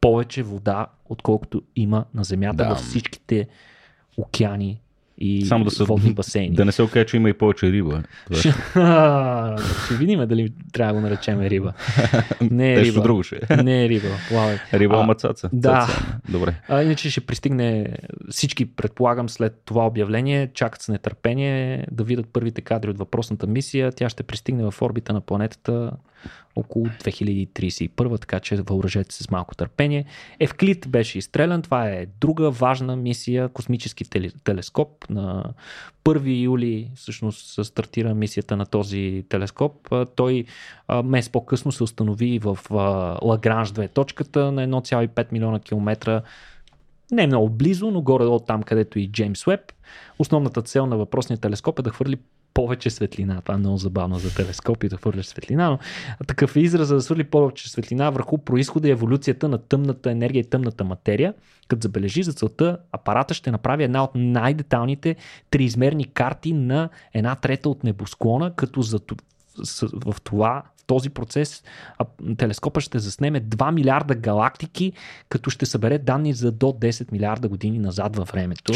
[0.00, 2.68] Повече вода, отколкото има на Земята Да.
[2.68, 3.48] във всичките
[4.16, 4.80] океани
[5.18, 6.56] и Само да са, водни басейни.
[6.56, 8.02] Да не се окаже, че има и повече риба.
[8.26, 8.52] Това Ще,
[9.84, 11.72] ще видим дали трябва да го наречем риба.
[12.40, 13.02] Не е риба.
[13.02, 13.56] друго ще е.
[13.56, 14.08] Не е риба.
[14.28, 14.58] Плавай.
[14.72, 15.50] Риба, А, ама цаца.
[15.52, 15.86] да.
[15.86, 16.18] Цаца.
[16.28, 16.54] Добре.
[16.68, 17.96] А, иначе ще пристигне
[18.30, 23.92] всички, предполагам, след това обявление, чакат с нетърпение да видят първите кадри от въпросната мисия.
[23.92, 25.90] Тя ще пристигне в орбита на планетата
[26.56, 30.04] около 2031, така че въоръжете се с малко търпение.
[30.40, 31.62] Евклид беше изстрелян.
[31.62, 35.10] Това е друга важна мисия, космически теле- телескоп.
[35.10, 35.44] На
[36.04, 39.94] 1 юли всъщност стартира мисията на този телескоп.
[40.16, 40.44] Той
[41.04, 42.58] месец по-късно се установи в
[43.22, 46.22] Лагранж 2 точката на 1,5 милиона километра
[47.10, 49.72] не е много близо, но горе-долу там, където и Джеймс Уеб.
[50.18, 52.16] Основната цел на въпросния телескоп е да хвърли
[52.56, 53.40] повече светлина.
[53.40, 55.78] Това е много забавно за телескопи да хвърляш светлина, но
[56.26, 60.50] такъв е израз да свърли повече светлина върху происхода и еволюцията на тъмната енергия и
[60.50, 61.34] тъмната материя.
[61.68, 65.16] Като забележи за целта, апарата ще направи една от най-деталните
[65.50, 69.00] триизмерни карти на една трета от небосклона, като за,
[70.04, 71.64] в това този процес
[72.36, 74.92] телескопа ще заснеме 2 милиарда галактики,
[75.28, 78.72] като ще събере данни за до 10 милиарда години назад във времето.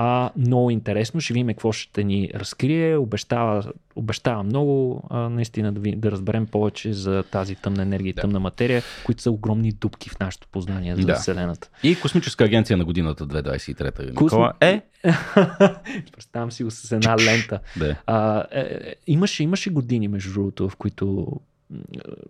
[0.00, 2.96] А, много интересно, ще видим какво ще ни разкрие.
[2.96, 8.12] Обещава, обещава много а, наистина да, ви, да разберем повече за тази тъмна енергия и
[8.12, 8.20] Да.
[8.20, 11.14] тъмна материя, които са огромни дупки в нашето познание за Да.
[11.14, 11.70] Вселената.
[11.82, 14.14] И Космическа агенция на годината 2023.
[14.14, 14.82] Космо- е.
[16.12, 17.60] Представям си го с една лента.
[17.76, 17.96] Да.
[18.06, 21.32] А, е, е, имаше, имаше години, между другото, в които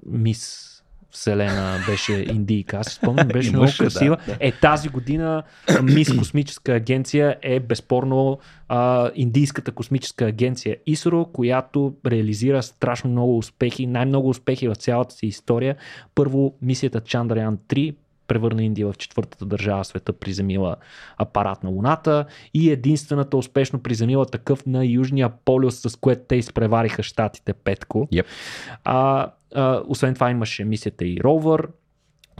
[0.06, 0.74] мис
[1.10, 2.76] Вселена беше индийка.
[2.76, 4.16] Аз си спомням, беше много Имаше, да, красива.
[4.26, 4.36] да.
[4.40, 5.42] Е, тази година
[5.82, 8.38] Мис Космическа агенция е безспорно
[8.68, 15.26] а, Индийската космическа агенция ИСРО, която реализира страшно много успехи, най-много успехи в цялата си
[15.26, 15.76] история.
[16.14, 17.94] Първо, мисията Чандраян 3
[18.28, 20.76] превърна Индия в четвъртата държава в света, приземила
[21.16, 27.02] апарат на Луната и единствената успешно приземила такъв на Южния полюс, с което те изпревариха
[27.02, 28.08] щатите Петко.
[28.12, 28.24] Yep.
[28.84, 29.30] А,
[29.86, 31.68] освен това имаше мисията и Ровър.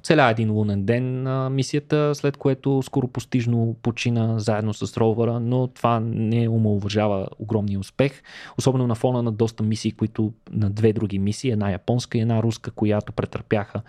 [0.02, 5.66] Целя един лунен ден на мисията, след което скоро постижно почина заедно с ровъра, но
[5.66, 8.22] това не омалуважава огромния успех,
[8.58, 12.42] особено на фона на доста мисии, които на две други мисии, една японска и една
[12.42, 13.82] руска, която претърпяха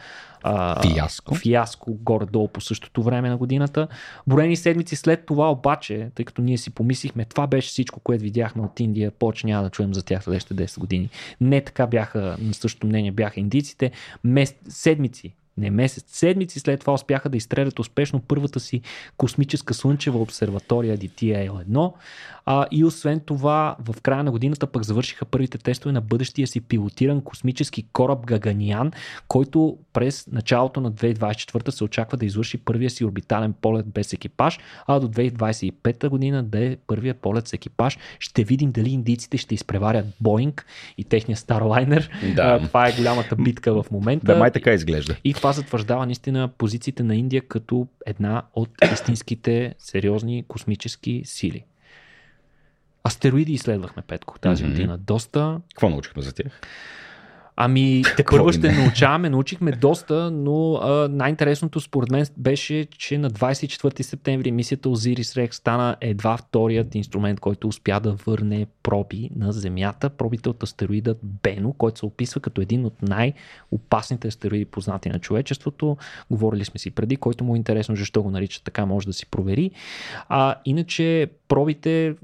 [0.43, 1.35] а, Фиаско.
[1.35, 3.87] фиаско горе-долу по същото време на годината.
[4.27, 8.61] Броени седмици след това обаче, тъй като ние си помислихме, това беше всичко, което видяхме
[8.61, 11.09] от Индия, повече няма да чуем за тях следващите 10 години.
[11.41, 13.91] Не така бяха, на същото мнение бяха индийците.
[14.23, 18.81] Мес, седмици не месец, седмици след това успяха да изстрелят успешно първата си
[19.17, 21.93] космическа слънчева обсерватория DTL-1
[22.45, 26.61] а, и освен това в края на годината пък завършиха първите тестове на бъдещия си
[26.61, 28.91] пилотиран космически кораб Гаганиан,
[29.27, 34.59] който през началото на 2024 се очаква да извърши първия си орбитален полет без екипаж,
[34.87, 37.97] а до 2025 година да е първият полет с екипаж.
[38.19, 40.65] Ще видим дали индийците ще изпреварят Боинг
[40.97, 42.09] и техния Старлайнер.
[42.35, 42.41] Да.
[42.41, 44.25] А, това е голямата битка в момента.
[44.25, 45.15] Да, май така изглежда.
[45.23, 51.63] И това затвърждава наистина позициите на Индия като една от истинските сериозни космически сили.
[53.03, 54.71] Астероиди изследвахме, Петко, тази Мгм.
[54.71, 54.97] година.
[54.97, 55.61] Доста.
[55.69, 56.61] Какво научихме за тях?
[57.61, 63.31] Ами, те първо ще научаваме, научихме доста, но а, най-интересното според мен беше, че на
[63.31, 69.51] 24 септември мисията Озирис Рекс стана едва вторият инструмент, който успя да върне проби на
[69.51, 70.09] Земята.
[70.09, 75.97] Пробите от астероидът Бено, който се описва като един от най-опасните астероиди, познати на човечеството.
[76.31, 79.25] Говорили сме си преди, който му е интересно защо го наричат така, може да си
[79.25, 79.71] провери.
[80.29, 82.15] А, иначе пробите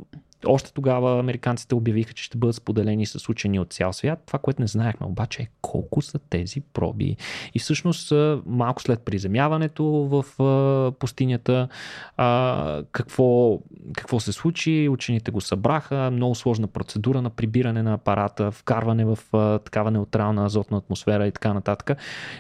[0.48, 4.24] още тогава американците обявиха, че ще бъдат споделени с учени от цял свят.
[4.26, 7.18] Това, което не знаехме обаче е колко са тези проби.
[7.54, 8.14] И всъщност
[8.46, 10.26] малко след приземяването в
[11.00, 11.68] пустинята,
[12.92, 13.60] какво,
[13.94, 19.18] какво се случи, учените го събраха, много сложна процедура на прибиране на апарата, вкарване в
[19.66, 21.98] такава неутрална азотна атмосфера и така нататък.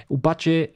[0.09, 0.71] Обаче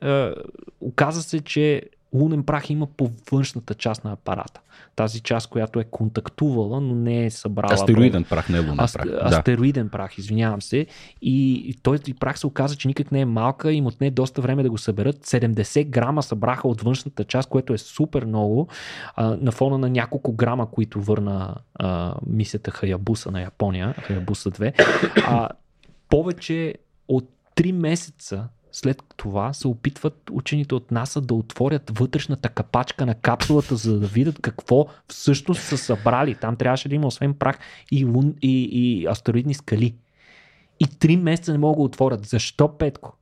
[0.82, 1.82] оказа се, че
[2.14, 4.62] лунен прах има по външната част на апарата.
[4.96, 7.74] Тази част, която е контактувала, но не е събрала.
[7.74, 9.06] Астероиден прах, не е лунен Ас, прах.
[9.22, 9.92] Астероиден да.
[9.92, 10.86] прах, извинявам се.
[11.22, 14.64] И, и този прах се оказа, че никак не е малка, им отне доста време
[14.64, 15.16] да го съберат.
[15.16, 18.68] 70 грама събраха от външната част, което е супер много,
[19.16, 24.74] а, на фона на няколко грама, които върна а, мисията Хаябуса на Япония, Хаябуса 2.
[25.28, 25.50] А,
[26.10, 26.76] повече
[27.08, 33.16] от 3 месеца след това се опитват учените от НАСА да отворят вътрешната капачка на
[33.16, 36.36] капсулата, за да видят какво всъщност са събрали.
[36.36, 37.60] Там трябваше да има освен прах
[37.92, 39.96] и, лун, и, и астероидни скали.
[40.80, 42.26] И три месеца не могат да отворят.
[42.26, 43.14] Защо, Петко?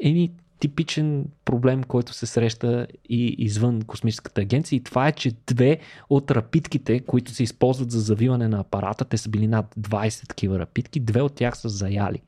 [0.00, 0.30] Еми,
[0.60, 4.76] типичен проблем, който се среща и извън космическата агенция.
[4.76, 5.78] И това е, че две
[6.10, 10.58] от рапитките, които се използват за завиване на апарата, те са били над 20 такива
[10.58, 12.22] рапитки, две от тях са заяли.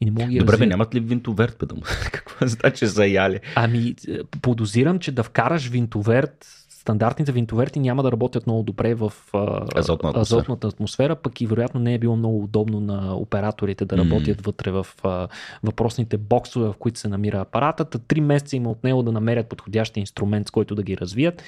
[0.00, 1.82] И не мога ги Добре, бе, нямат ли винтоверт, бе, да му?
[2.12, 3.40] Какво значи заяли?
[3.54, 3.94] Ами,
[4.42, 6.46] подозирам, че да вкараш винтоверт,
[6.86, 9.38] стандартните винтоверти няма да работят много добре в а,
[9.74, 10.20] Азотна атмосфера.
[10.20, 14.46] азотната атмосфера, пък и вероятно не е било много удобно на операторите да работят mm.
[14.46, 15.28] вътре в а,
[15.62, 17.98] въпросните боксове, в които се намира апаратата.
[17.98, 21.42] Три месеца има от него да намерят подходящ инструмент, с който да ги развият.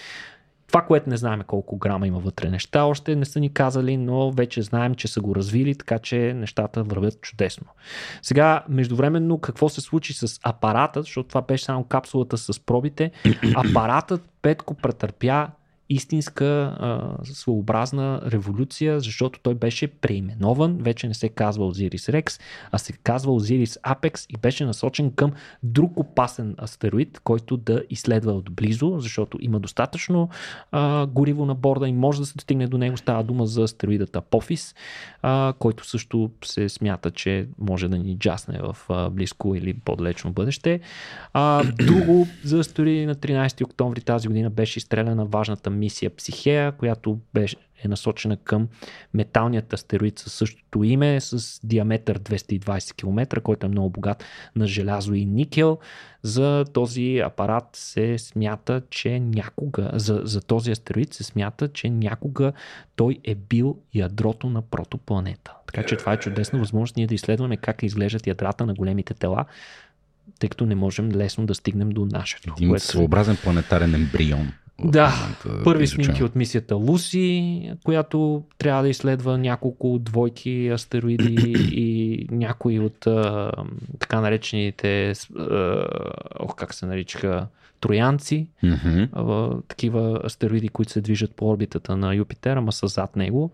[0.68, 4.30] Това, което не знаем колко грама има вътре неща, още не са ни казали, но
[4.30, 7.66] вече знаем, че са го развили, така че нещата вървят чудесно.
[8.22, 13.10] Сега, междувременно, какво се случи с апарата, защото това беше само капсулата с пробите.
[13.56, 15.48] Апаратът Петко претърпя
[15.91, 22.39] истинска а, своеобразна революция, защото той беше преименован, вече не се казва Озирис Рекс,
[22.72, 25.32] а се казва Озирис Апекс и беше насочен към
[25.62, 30.28] друг опасен астероид, който да изследва отблизо, защото има достатъчно
[30.72, 32.97] а, гориво на борда и може да се достигне до него.
[32.97, 34.74] Става дума за астероидът Апофис,
[35.22, 40.32] а, който също се смята, че може да ни джасне в а, близко или по-далечно
[40.32, 40.80] бъдеще.
[41.32, 47.18] А, друго за астероиди на 13 октомври тази година беше изстреляна важната мисия Психея, която
[47.34, 48.68] беше, е насочена към
[49.14, 54.24] металният астероид със същото име, с диаметър 220 км, който е много богат
[54.56, 55.78] на желязо и никел.
[56.22, 62.52] За този апарат се смята, че някога, за, за този астероид се смята, че някога
[62.96, 65.52] той е бил ядрото на протопланета.
[65.66, 69.44] Така че това е чудесна възможност ние да изследваме как изглеждат ядрата на големите тела,
[70.38, 72.54] тъй като не можем лесно да стигнем до нашето.
[72.56, 72.84] Един което...
[72.84, 74.52] своеобразен планетарен ембрион.
[74.84, 75.12] Да,
[75.64, 83.06] първи снимки от мисията Луси, която трябва да изследва няколко двойки астероиди и някои от
[83.06, 83.52] а,
[83.98, 85.84] така наречените, а,
[86.38, 87.46] ох, как се наричаха,
[87.80, 89.08] троянци, mm-hmm.
[89.12, 93.50] а, такива астероиди, които се движат по орбитата на Юпитер, ама са зад него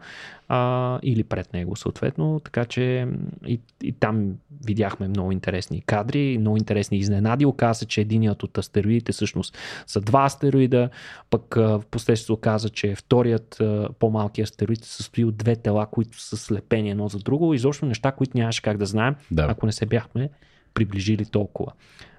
[0.49, 3.09] а, или пред него съответно, така че
[3.47, 4.33] и, и там
[4.65, 7.47] видяхме много интересни кадри, много интересни изненади.
[7.47, 10.89] Оказа се, че единият от астероидите всъщност са два астероида,
[11.31, 13.63] пък в последствие се оказа, че вторият
[13.99, 17.55] по-малки астероид се състои от две тела, които са слепени едно за друго.
[17.55, 19.47] Изобщо неща, които нямаше как да знаем, Да.
[19.51, 20.31] ако не се бяхме
[20.75, 21.73] приближили толкова.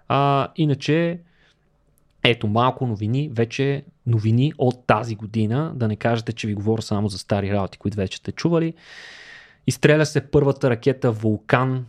[0.08, 1.20] А, иначе,
[2.30, 7.10] ето малко новини, вече новини от тази година, да не кажете, че ви говоря само
[7.10, 8.74] за стари работи, които вече сте чували.
[9.68, 11.86] Изстреля се първата ракета Вулкан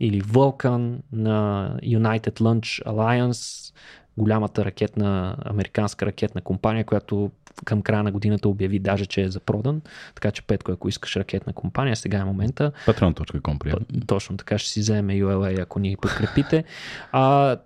[0.00, 3.74] или Вулкан на United Launch Alliance,
[4.16, 7.30] голямата ракетна, американска ракетна компания, която
[7.64, 9.80] към края на годината обяви даже, че е за продан.
[10.14, 12.72] Така че, Петко, ако искаш ракетна компания, сега е момента.
[12.86, 13.86] Patreon.com, приятно.
[14.06, 16.64] Точно така ще си вземе ULA, ако ни подкрепите.
[17.12, 17.56] А,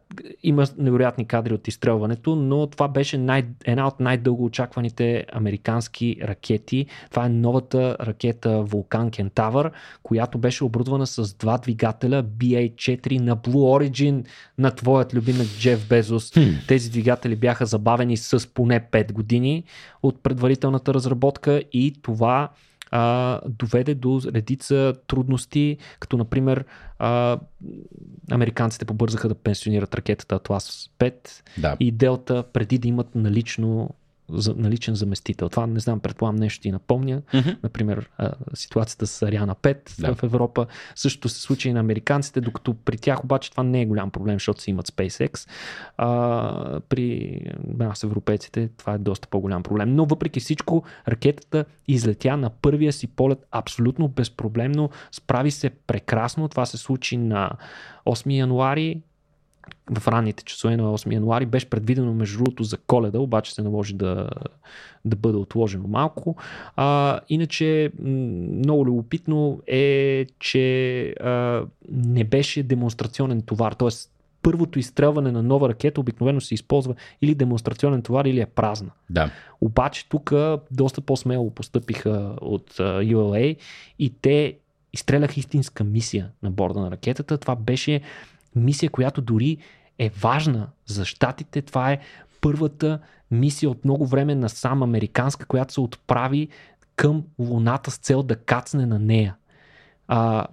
[0.43, 6.87] има невероятни кадри от изстрелването, но това беше най- една от най-дълго очакваните американски ракети.
[7.11, 9.71] Това е новата ракета Вулкан Кентавър,
[10.03, 14.25] която беше оборудвана с два двигателя BA-4 на Blue Origin
[14.59, 16.33] на твоят любимец Джеф Безос.
[16.69, 19.65] Тези двигатели бяха забавени с поне 5 години
[20.03, 22.51] от предварителната разработка и това
[22.91, 26.65] а, доведе до редица трудности, като например
[26.99, 27.39] а,
[28.31, 31.15] американците побързаха да пенсионират ракетата Atlas 5
[31.59, 31.77] Да.
[31.81, 33.95] и Делта преди да имат налично
[34.33, 35.49] за, наличен заместител.
[35.49, 37.23] Това не знам, предполагам нещо ти напомня.
[37.35, 37.49] Мгм.
[37.63, 40.15] Например, а, ситуацията с Ариана 5 Да.
[40.15, 40.67] в Европа.
[40.95, 44.37] Същото се случи и на американците, докато при тях обаче това не е голям проблем,
[44.37, 45.49] защото си имат SpaceX.
[45.97, 47.41] А, при
[47.79, 49.95] нас, европейците, това е доста по-голям проблем.
[49.95, 54.91] Но въпреки всичко, ракетата излетя на първия си полет абсолютно безпроблемно.
[55.13, 56.49] Справи се прекрасно.
[56.49, 57.51] Това се случи на
[58.07, 59.03] 8 януари
[59.99, 63.95] в ранните часове на 8 януари беше предвидено между другото за коледа, обаче се наложи
[63.95, 64.29] да,
[65.05, 66.37] да бъде отложено малко.
[66.77, 71.63] А, иначе много любопитно е, че а,
[71.93, 73.89] не беше демонстрационен товар, т.е.
[74.43, 78.91] първото изстрелване на нова ракета обикновено се използва или демонстрационен товар, или е празна.
[79.11, 79.31] Да.
[79.61, 80.33] Обаче тук
[80.71, 83.57] доста по-смело постъпиха от ULA
[83.99, 84.55] и те
[84.93, 87.39] изстреляха истинска мисия на борда на ракетата.
[87.39, 88.01] Това беше
[88.57, 89.57] мисия, която дори
[89.99, 91.63] е важна за щатите.
[91.63, 91.99] Това е
[92.41, 92.99] първата
[93.31, 96.49] мисия от много време на сам американска, която се отправи
[96.97, 99.35] към Луната с цел да кацне на нея.
[100.11, 100.47] А,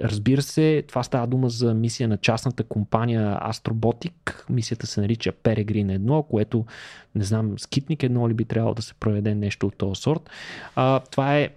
[0.00, 4.50] разбира се, това става дума за мисия на частната компания Astrobotic.
[4.50, 6.64] Мисията се нарича Peregrine 1, което
[7.14, 10.30] не знам, Скитник 1 ли би трябвало да се проведе нещо от този сорт.
[10.76, 11.50] А, това е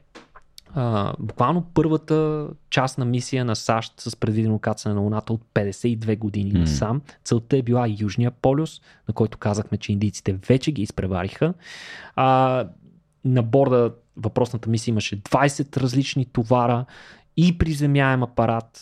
[0.75, 6.51] а, буквално първата частна мисия на САЩ с предвидено кацане на Луната от 52 години
[6.53, 6.59] М.
[6.59, 7.01] насам.
[7.23, 11.53] Целта е била Южния полюс, на който казахме, че индийците вече ги изпревариха.
[12.15, 12.67] А,
[13.25, 16.85] на борда въпросната мисия имаше 20 различни товара
[17.37, 18.81] и приземяем апарат.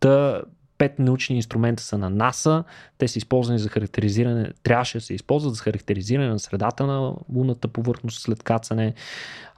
[0.00, 0.42] Та
[0.80, 2.64] пет научни инструмента са на НАСА.
[2.98, 7.68] Те са използвани за характеризиране, трябваше да се използват за характеризиране на средата на лунната
[7.68, 8.94] повърхност след кацане.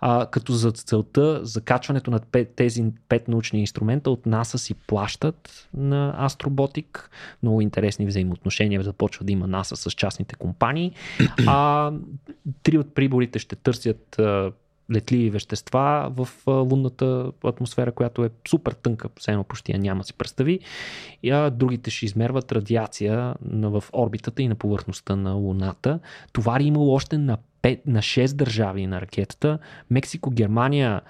[0.01, 2.21] А, като за целта, за качването на
[2.57, 7.11] тези пет научни инструмента от НАСА си плащат на Астроботик.
[7.43, 10.93] Много интересни взаимоотношения започва да има НАСА с частните компании.
[11.47, 11.93] А,
[12.63, 14.53] три от приборите ще търсят а,
[14.93, 20.15] летливи вещества в лунната атмосфера, която е супер тънка, все едно почти я няма си
[20.15, 20.61] представи.
[21.23, 26.01] И, а, другите ще измерват радиация в орбитата и на повърхността на Луната.
[26.33, 29.59] Товари имало още на, 5, на 6 държави на ракетата.
[29.91, 31.01] Мексико, Германия,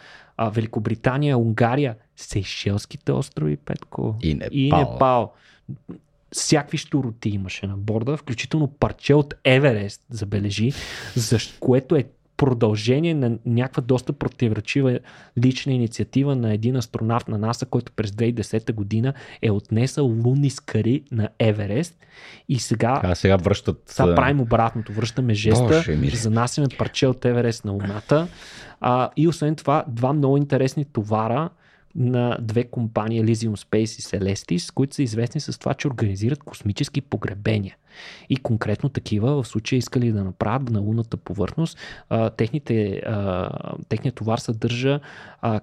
[0.51, 4.49] Великобритания, Унгария, Сейшелските острови, Петко И Непал.
[4.53, 5.33] и Непал.
[6.33, 10.73] Всякакви щуроти имаше на борда, включително парче от Еверест, забележи,
[11.17, 12.05] за което е
[12.43, 14.99] продължение на някаква доста противоречива
[15.39, 19.13] лична инициатива на един астронавт на НАСА, който през 2010 година
[19.43, 21.97] е отнесъл лунни скари на Еверест
[22.49, 23.83] и сега А сега връщат...
[23.87, 26.17] сега правим обратното, връщаме жеста, Боже мили.
[26.17, 28.29] занасяме парче от Еверест на Луната.
[28.81, 31.51] А, и освен това, два много интересни товара
[31.95, 37.01] на две компании, Elysium Space и Celestis, които са известни с това, че организират космически
[37.01, 37.77] погребения.
[38.29, 41.79] И конкретно такива в случая искали да направят на лунната повърхност.
[42.09, 43.03] А, техните,
[43.89, 45.01] техният товар съдържа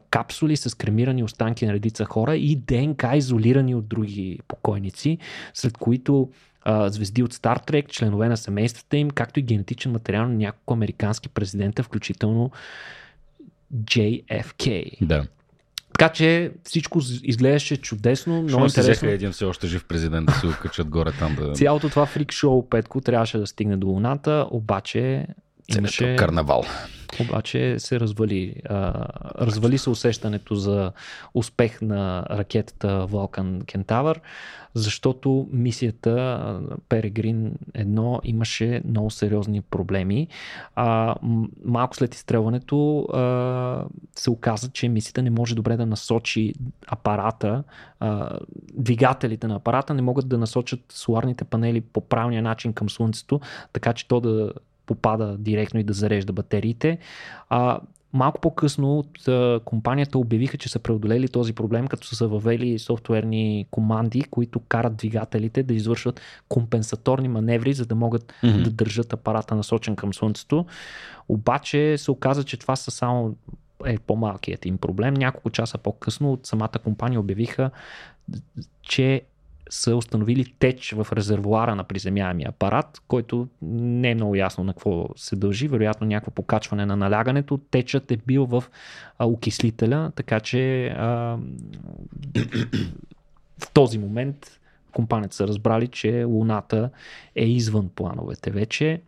[0.09, 5.17] капсули с кремирани останки на редица хора и ДНК изолирани от други покойници,
[5.53, 6.29] след които
[6.87, 11.29] звезди от Star Trek, членове на семействата им, както и генетичен материал на няколко американски
[11.29, 12.51] президента, включително
[13.73, 14.97] JFK.
[15.05, 15.25] Да.
[15.99, 18.91] Така че всичко изглеждаше чудесно, много си интересно.
[18.91, 21.53] взеха един все още жив президент да се окачат горе там да...
[21.53, 25.27] Цялото това фрик шоу, Петко, трябваше да стигне до Луната, обаче
[25.77, 26.15] Имаше...
[26.15, 26.63] Карнавал.
[27.19, 28.55] обаче се развали.
[28.69, 29.05] А,
[29.45, 30.91] развали се усещането за
[31.33, 34.21] успех на ракетата Vulcan Кентавър,
[34.73, 40.27] защото мисията Перегрин 1 имаше много сериозни проблеми.
[40.75, 41.15] А,
[41.65, 43.85] малко след изстрелването а,
[44.15, 46.53] се оказа, че мисията не може добре да насочи
[46.87, 47.63] апарата,
[47.99, 48.39] а,
[48.73, 53.41] двигателите на апарата не могат да насочат соларните панели по правилния начин към Слънцето,
[53.73, 54.51] така че то да
[54.89, 56.97] попада директно и да зарежда батериите.
[57.49, 57.79] А,
[58.13, 63.65] малко по-късно от а, компанията обявиха, че са преодолели този проблем, като са въвели софтуерни
[63.71, 68.63] команди, които карат двигателите да извършват компенсаторни маневри, за да могат Мгм.
[68.63, 70.65] да държат апарата насочен към Слънцето.
[71.27, 73.35] Обаче се оказа, че това са само
[73.85, 75.13] е по-малкият им проблем.
[75.13, 77.71] Няколко часа по-късно от самата компания обявиха,
[78.81, 79.21] че
[79.69, 85.09] са установили теч в резервуара на приземяемия апарат, който не е много ясно на какво
[85.15, 85.67] се дължи.
[85.67, 87.59] Вероятно някакво покачване на налягането.
[87.71, 88.63] Течът е бил в
[89.19, 91.37] окислителя, така че а,
[93.59, 94.59] в този момент
[94.93, 96.89] компанията са разбрали, че Луната
[97.35, 99.01] е извън плановете вече.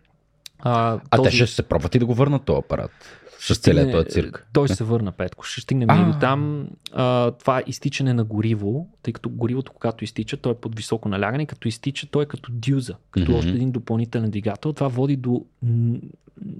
[0.59, 2.91] А, А те ще се пробват и да го върнат този апарат.
[3.41, 4.47] С целият този цирк.
[4.53, 5.45] Той се върна, Петко.
[5.45, 6.11] Ще стигнем и А.
[6.11, 6.67] до там.
[6.93, 11.09] А, това е изтичане на гориво, тъй като горивото, когато изтича, то е под високо
[11.09, 13.39] налягане, като изтича, той е като дюза, като Мгм.
[13.39, 14.73] още един допълнителен двигател.
[14.73, 15.45] Това води до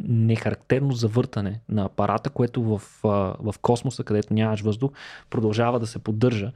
[0.08, 2.82] нехарактерно завъртане на апарата, което в,
[3.40, 4.92] в космоса, където нямаш въздух,
[5.30, 6.52] продължава да се поддържа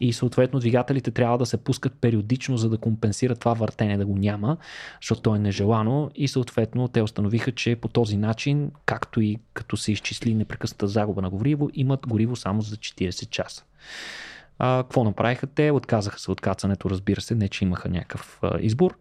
[0.00, 4.16] и съответно двигателите трябва да се пускат периодично, за да компенсират това въртене да го
[4.16, 4.56] няма,
[5.00, 9.69] защото то е нежелано и съответно те установиха, че по този начин, както и като
[9.76, 13.64] се изчисли непрекъсната загуба на гориво, имат гориво само за 40 часа.
[14.58, 15.70] А, какво направиха те?
[15.70, 18.96] Отказаха се от кацането, разбира се, не че имаха някакъв а, избор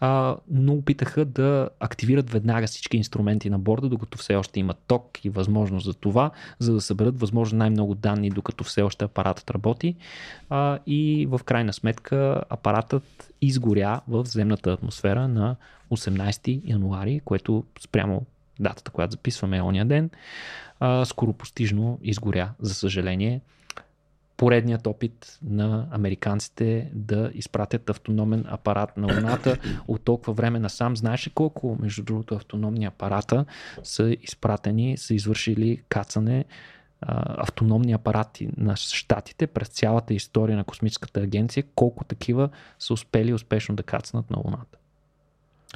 [0.00, 5.24] а, но опитаха да активират веднага всички инструменти на борда, докато все още има ток
[5.24, 9.96] и възможност за това, за да съберат възможно най-много данни, докато все още апаратът работи.
[10.50, 15.56] А, и в крайна сметка апаратът изгоря в земната атмосфера на
[15.90, 18.26] 18 януари, което спрямо
[18.60, 20.10] датата, която записваме ония ден,
[20.80, 23.40] а, скоропостижно изгоря, за съжаление
[24.36, 29.58] поредният опит на американците да изпратят автономен апарат на Луната
[29.88, 30.96] от толкова време насам.
[30.96, 33.44] Знаеш ли колко, между другото, автономни апарата
[33.82, 36.44] са изпратени, са извършили кацане
[37.38, 43.74] автономни апарати на щатите през цялата история на космическата агенция, колко такива са успели успешно
[43.76, 44.78] да кацнат на Луната?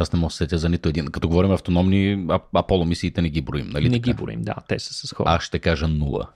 [0.01, 1.07] Аз не мога да сетя за нито един.
[1.07, 3.89] Като говорим автономни, Аполо мисиите не ги броим, нали?
[3.89, 4.11] Не така?
[4.11, 5.31] ги броим, да, те са с хора.
[5.31, 6.29] Аз ще кажа нула.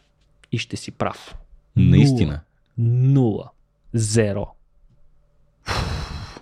[0.53, 1.37] И ще си прав.
[1.77, 2.41] Наистина.
[2.79, 3.51] Нула.
[3.95, 4.47] Зеро.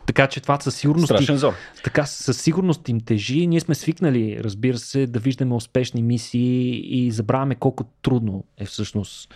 [0.07, 1.07] Така че това със сигурност.
[1.07, 1.55] Страшен зор.
[1.85, 3.47] Така със сигурност им тежи.
[3.47, 9.35] Ние сме свикнали, разбира се, да виждаме успешни мисии и забравяме колко трудно е всъщност.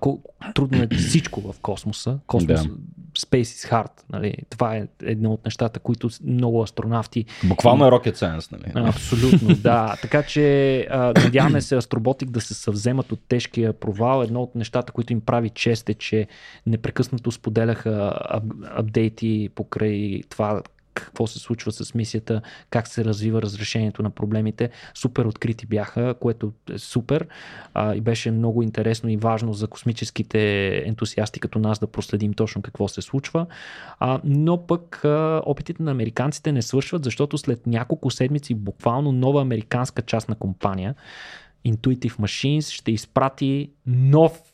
[0.00, 2.18] Колко трудно е всичко в космоса.
[2.26, 2.70] Космос, да.
[3.18, 3.90] Space is hard.
[4.12, 4.34] Нали?
[4.50, 7.24] Това е едно от нещата, които много астронавти.
[7.44, 8.88] Буквално е rocket science, нали?
[8.88, 9.96] Абсолютно, да.
[10.02, 14.22] Така че а, надяваме се Астроботик да се съвземат от тежкия провал.
[14.22, 16.26] Едно от нещата, които им прави чест е, че
[16.66, 18.18] непрекъснато споделяха
[18.76, 20.62] апдейти покрай това
[20.94, 24.70] какво се случва с мисията, как се развива разрешението на проблемите.
[24.94, 27.26] Супер открити бяха, което е супер
[27.74, 32.62] а, и беше много интересно и важно за космическите ентусиасти като нас да проследим точно
[32.62, 33.46] какво се случва.
[33.98, 39.42] А, но пък а, опитите на американците не свършват, защото след няколко седмици буквално нова
[39.42, 40.94] американска част на компания
[41.66, 44.53] Intuitive Machines ще изпрати нов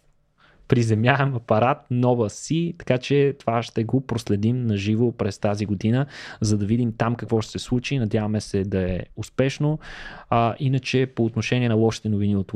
[0.70, 6.06] приземяем апарат, нова си, така че това ще го проследим на живо през тази година,
[6.40, 7.98] за да видим там какво ще се случи.
[7.98, 9.78] Надяваме се да е успешно.
[10.30, 12.52] А, иначе по отношение на лошите новини, от,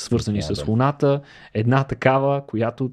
[0.00, 0.70] свързани yeah, с да.
[0.70, 1.20] Луната,
[1.54, 2.90] една такава, която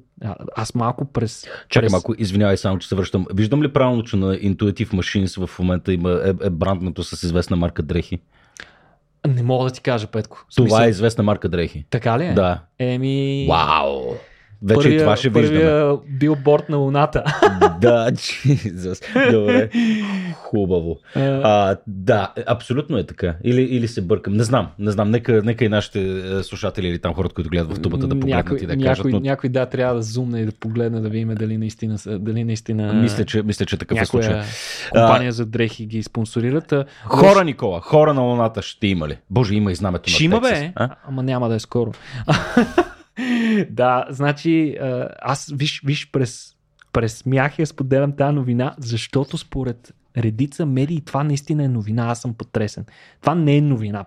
[0.56, 1.46] аз малко през...
[1.68, 1.92] Чакай през...
[1.92, 3.26] малко, извинявай само, че се връщам.
[3.34, 7.56] Виждам ли правилно, че на Intuitive Machines в момента има, е, е бранднато с известна
[7.56, 8.20] марка дрехи?
[9.28, 10.44] Не мога да ти кажа, Петко.
[10.56, 10.84] Това Смисъл...
[10.84, 11.84] е известна марка дрехи.
[11.90, 12.32] Така ли е?
[12.32, 12.60] Да.
[12.78, 13.46] Еми...
[13.48, 14.14] Вау!
[14.62, 15.98] Вече първия, и това ще първия виждаме.
[16.08, 17.22] билборд на Луната.
[17.80, 19.30] да, Jesus.
[19.32, 19.70] Добре.
[20.34, 20.98] Хубаво.
[21.16, 23.34] А, да, абсолютно е така.
[23.44, 24.34] Или, или се бъркам.
[24.34, 25.10] Не знам, не знам.
[25.10, 28.44] Нека, нека и нашите е, слушатели или там хората, които гледат в тубата да погледнат
[28.44, 29.06] някой, и да някой, кажат.
[29.06, 29.20] Но...
[29.20, 33.24] Някой да трябва да зумне и да погледне да видим дали наистина, дали наистина мисля,
[33.24, 34.40] че, мисля, че такъв е случай.
[34.90, 36.74] компания а, за дрехи ги спонсорират.
[37.04, 39.18] Хора, Никола, хора на Луната ще има ли?
[39.30, 40.88] Боже, има и знамето на има, бе, а?
[41.08, 41.92] ама няма да е скоро.
[43.70, 44.76] Да, значи
[45.22, 46.56] аз виж, виж през,
[46.92, 52.20] през смях я споделям тази новина, защото според редица медии това наистина е новина, аз
[52.20, 52.84] съм потресен.
[53.20, 54.04] Това не е новина,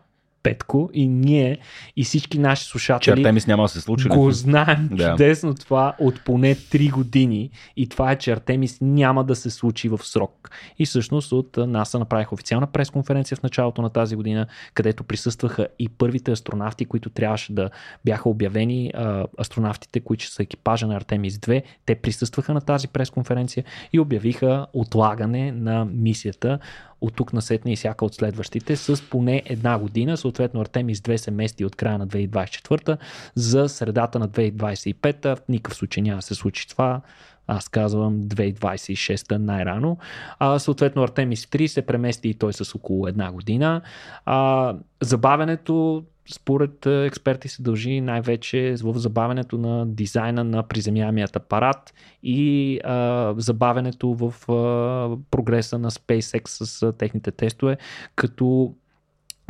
[0.47, 1.57] Петко и ние
[1.95, 4.07] и всички наши слушатели че Артемис няма да се случи.
[4.07, 5.11] Го знаем да.
[5.11, 9.89] чудесно това от поне 3 години и това е, че Артемис няма да се случи
[9.89, 10.49] в срок.
[10.79, 15.89] И всъщност от НАСА направих официална пресконференция в началото на тази година, където присъстваха и
[15.89, 17.69] първите астронавти, които трябваше да
[18.05, 18.91] бяха обявени.
[19.39, 23.63] Астронавтите, които са екипажа на Артемис 2, те присъстваха на тази пресконференция
[23.93, 26.59] и обявиха отлагане на мисията
[27.01, 30.17] от тук на сетне и всяка от следващите с поне една година.
[30.17, 32.97] Съответно Артемис 2 се мести от края на 2024
[33.35, 35.35] за средата на 2025.
[35.35, 37.01] В никакъв случай няма да се случи това.
[37.47, 39.97] Аз казвам 2026 най-рано.
[40.39, 43.81] А, съответно Артемис 3 се премести и той с около една година.
[44.25, 46.03] А, забавянето
[46.33, 51.93] според експерти се дължи най-вече в забавянето на дизайна на приземяемият апарат
[52.23, 57.77] и а, забавянето в а, прогреса на SpaceX с а, техните тестове,
[58.15, 58.75] като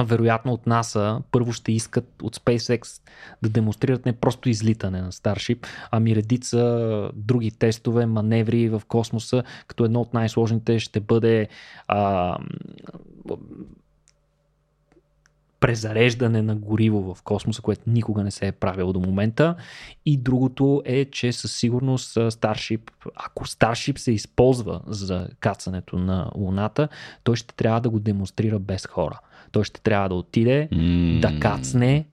[0.04, 3.02] вероятно от НАСА първо ще искат от SpaceX
[3.42, 9.86] да демонстрират не просто излитане на Starship, ами редица други тестове, маневри в космоса, като
[9.86, 11.48] едно от най-сложните ще бъде
[11.88, 12.38] а,
[15.60, 19.56] презареждане на гориво в космоса, което никога не се е правило до момента.
[20.06, 26.88] И другото е, че със сигурност Starship, ако Starship се използва за кацането на Луната,
[27.24, 29.20] той ще трябва да го демонстрира без хора.
[29.52, 31.20] Той ще трябва да отиде, mm.
[31.20, 32.06] да кацне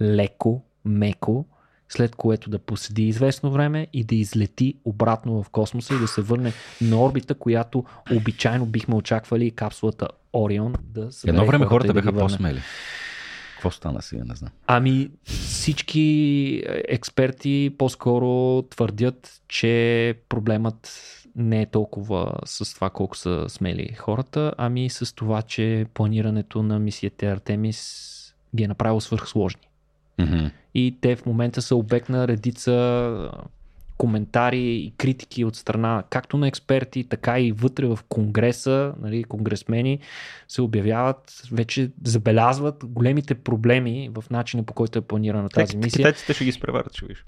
[0.00, 1.46] леко, меко,
[1.88, 6.22] след което да поседи известно време и да излети обратно в космоса и да се
[6.22, 11.28] върне на орбита, която обичайно бихме очаквали капсулата Орион да се.
[11.30, 12.60] Едно време хората бяха по-смели.
[13.52, 14.50] Какво стана сега, не знам.
[14.66, 20.86] Ами всички експерти по-скоро твърдят, че проблемът
[21.36, 26.78] не е толкова с това колко са смели хората, ами с това, че планирането на
[26.78, 28.14] мисията Артемис
[28.56, 29.68] ги е направило свърхсложни.
[30.18, 30.50] Mm-hmm.
[30.74, 33.30] И те в момента са обект на редица
[33.98, 39.98] коментари и критики от страна както на експерти, така и вътре в Конгреса, нали, конгресмени
[40.48, 45.98] се обявяват, вече забелязват големите проблеми в начина по който е планирана тази мисия.
[45.98, 47.24] Китайците ще ги изпреварят, ще виж.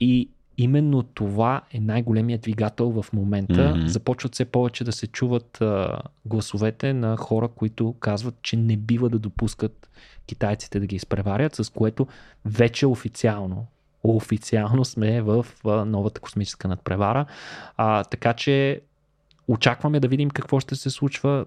[0.00, 0.28] И
[0.58, 3.54] именно това е най-големият двигател в момента.
[3.54, 3.86] Mm-hmm.
[3.86, 9.10] Започват все повече да се чуват а, гласовете на хора, които казват, че не бива
[9.10, 9.88] да допускат
[10.26, 12.06] китайците да ги изпреварят, с което
[12.44, 13.66] вече официално
[14.04, 17.26] официално сме в а, новата космическа надпревара.
[17.76, 18.80] А, така че
[19.48, 21.46] очакваме да видим какво ще се случва.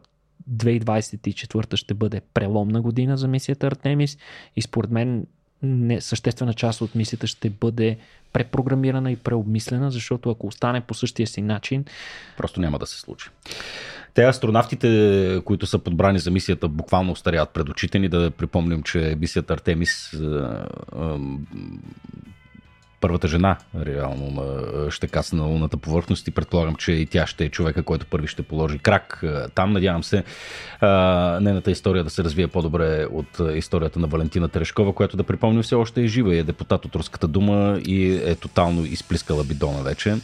[0.51, 4.17] 2024 ще бъде преломна година за мисията Артемис
[4.55, 5.25] и според мен
[5.63, 7.97] не, съществена част от мисията ще бъде
[8.33, 11.85] препрограмирана и преобмислена, защото ако остане по същия си начин...
[12.37, 13.29] Просто няма да се случи.
[14.13, 18.09] Те астронавтите, които са подбрани за мисията, буквално остаряват пред очите ни.
[18.09, 20.11] Да припомним, че мисията Артемис
[23.01, 27.45] първата жена, реално, на, ще касне на луната повърхност и предполагам, че и тя ще
[27.45, 29.23] е човека, който първи ще положи крак.
[29.55, 30.23] Там, надявам се,
[31.41, 35.75] нейната история да се развие по-добре от историята на Валентина Терешкова, която да припомним все
[35.75, 40.15] още е жива и е депутат от Руската дума и е тотално изплискала бидона вече.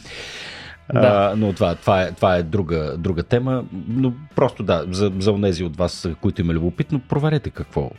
[0.92, 1.30] Да.
[1.32, 3.64] А, но това, това е, това е друга, друга тема.
[3.88, 7.90] Но просто да, за, за онези от вас, които им е любопитно, проверете какво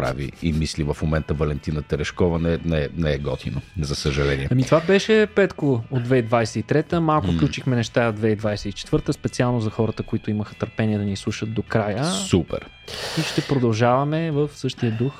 [0.00, 4.48] прави и мисли в момента Валентина Терешкова не, не, не е готино, за съжаление.
[4.50, 7.00] Ами това беше Петко от 2023-та.
[7.00, 7.36] Малко mm.
[7.36, 12.04] включихме неща от 2024-та, специално за хората, които имаха търпение да ни слушат до края.
[12.04, 12.68] Супер.
[13.18, 15.12] И ще продължаваме в същия дух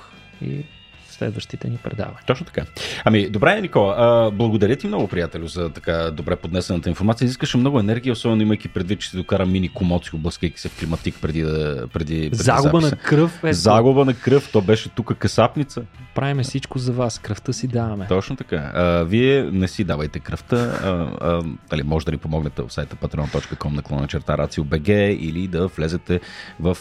[0.43, 0.65] и
[1.21, 2.21] следващите ни предавания.
[2.27, 2.65] Точно така.
[3.05, 3.95] Ами, добре, Никола.
[3.99, 7.27] А, благодаря ти много, приятелю, за така добре поднесената информация.
[7.27, 11.15] Искаше много енергия, особено имайки предвид, че си докара мини комоци, обласкайки се в климатик
[11.21, 11.87] преди да.
[11.93, 12.97] Преди, преди Загуба записа.
[12.97, 13.45] на кръв.
[13.45, 14.51] Е Загуба на кръв.
[14.53, 15.83] То беше тук касапница.
[16.15, 17.19] Правиме всичко за вас.
[17.19, 18.07] Кръвта си даваме.
[18.09, 18.73] Точно така.
[18.75, 20.57] А, вие не си давайте кръвта.
[20.57, 20.89] А,
[21.21, 25.67] а, дали, може да ни помогнете в сайта patreon.com на клона черта RACIO.BG или да
[25.67, 26.21] влезете
[26.61, 26.77] в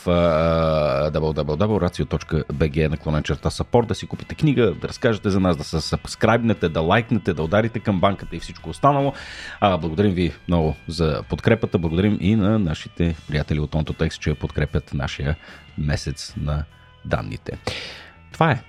[1.13, 5.63] www.racio.bg на клона черта support да си купите купите книга, да разкажете за нас, да
[5.63, 9.13] се сабскрайбнете, да лайкнете, да ударите към банката и всичко останало.
[9.59, 11.77] А, благодарим ви много за подкрепата.
[11.77, 15.35] Благодарим и на нашите приятели от OntoText, че подкрепят нашия
[15.77, 16.63] месец на
[17.05, 17.57] данните.
[18.31, 18.61] Това е.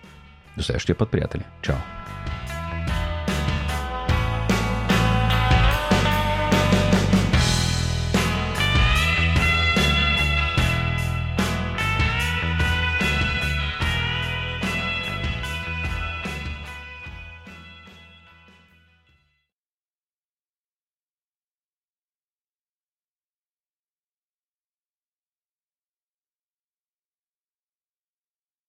[0.57, 1.43] До следващия път, приятели.
[1.63, 2.00] Чао!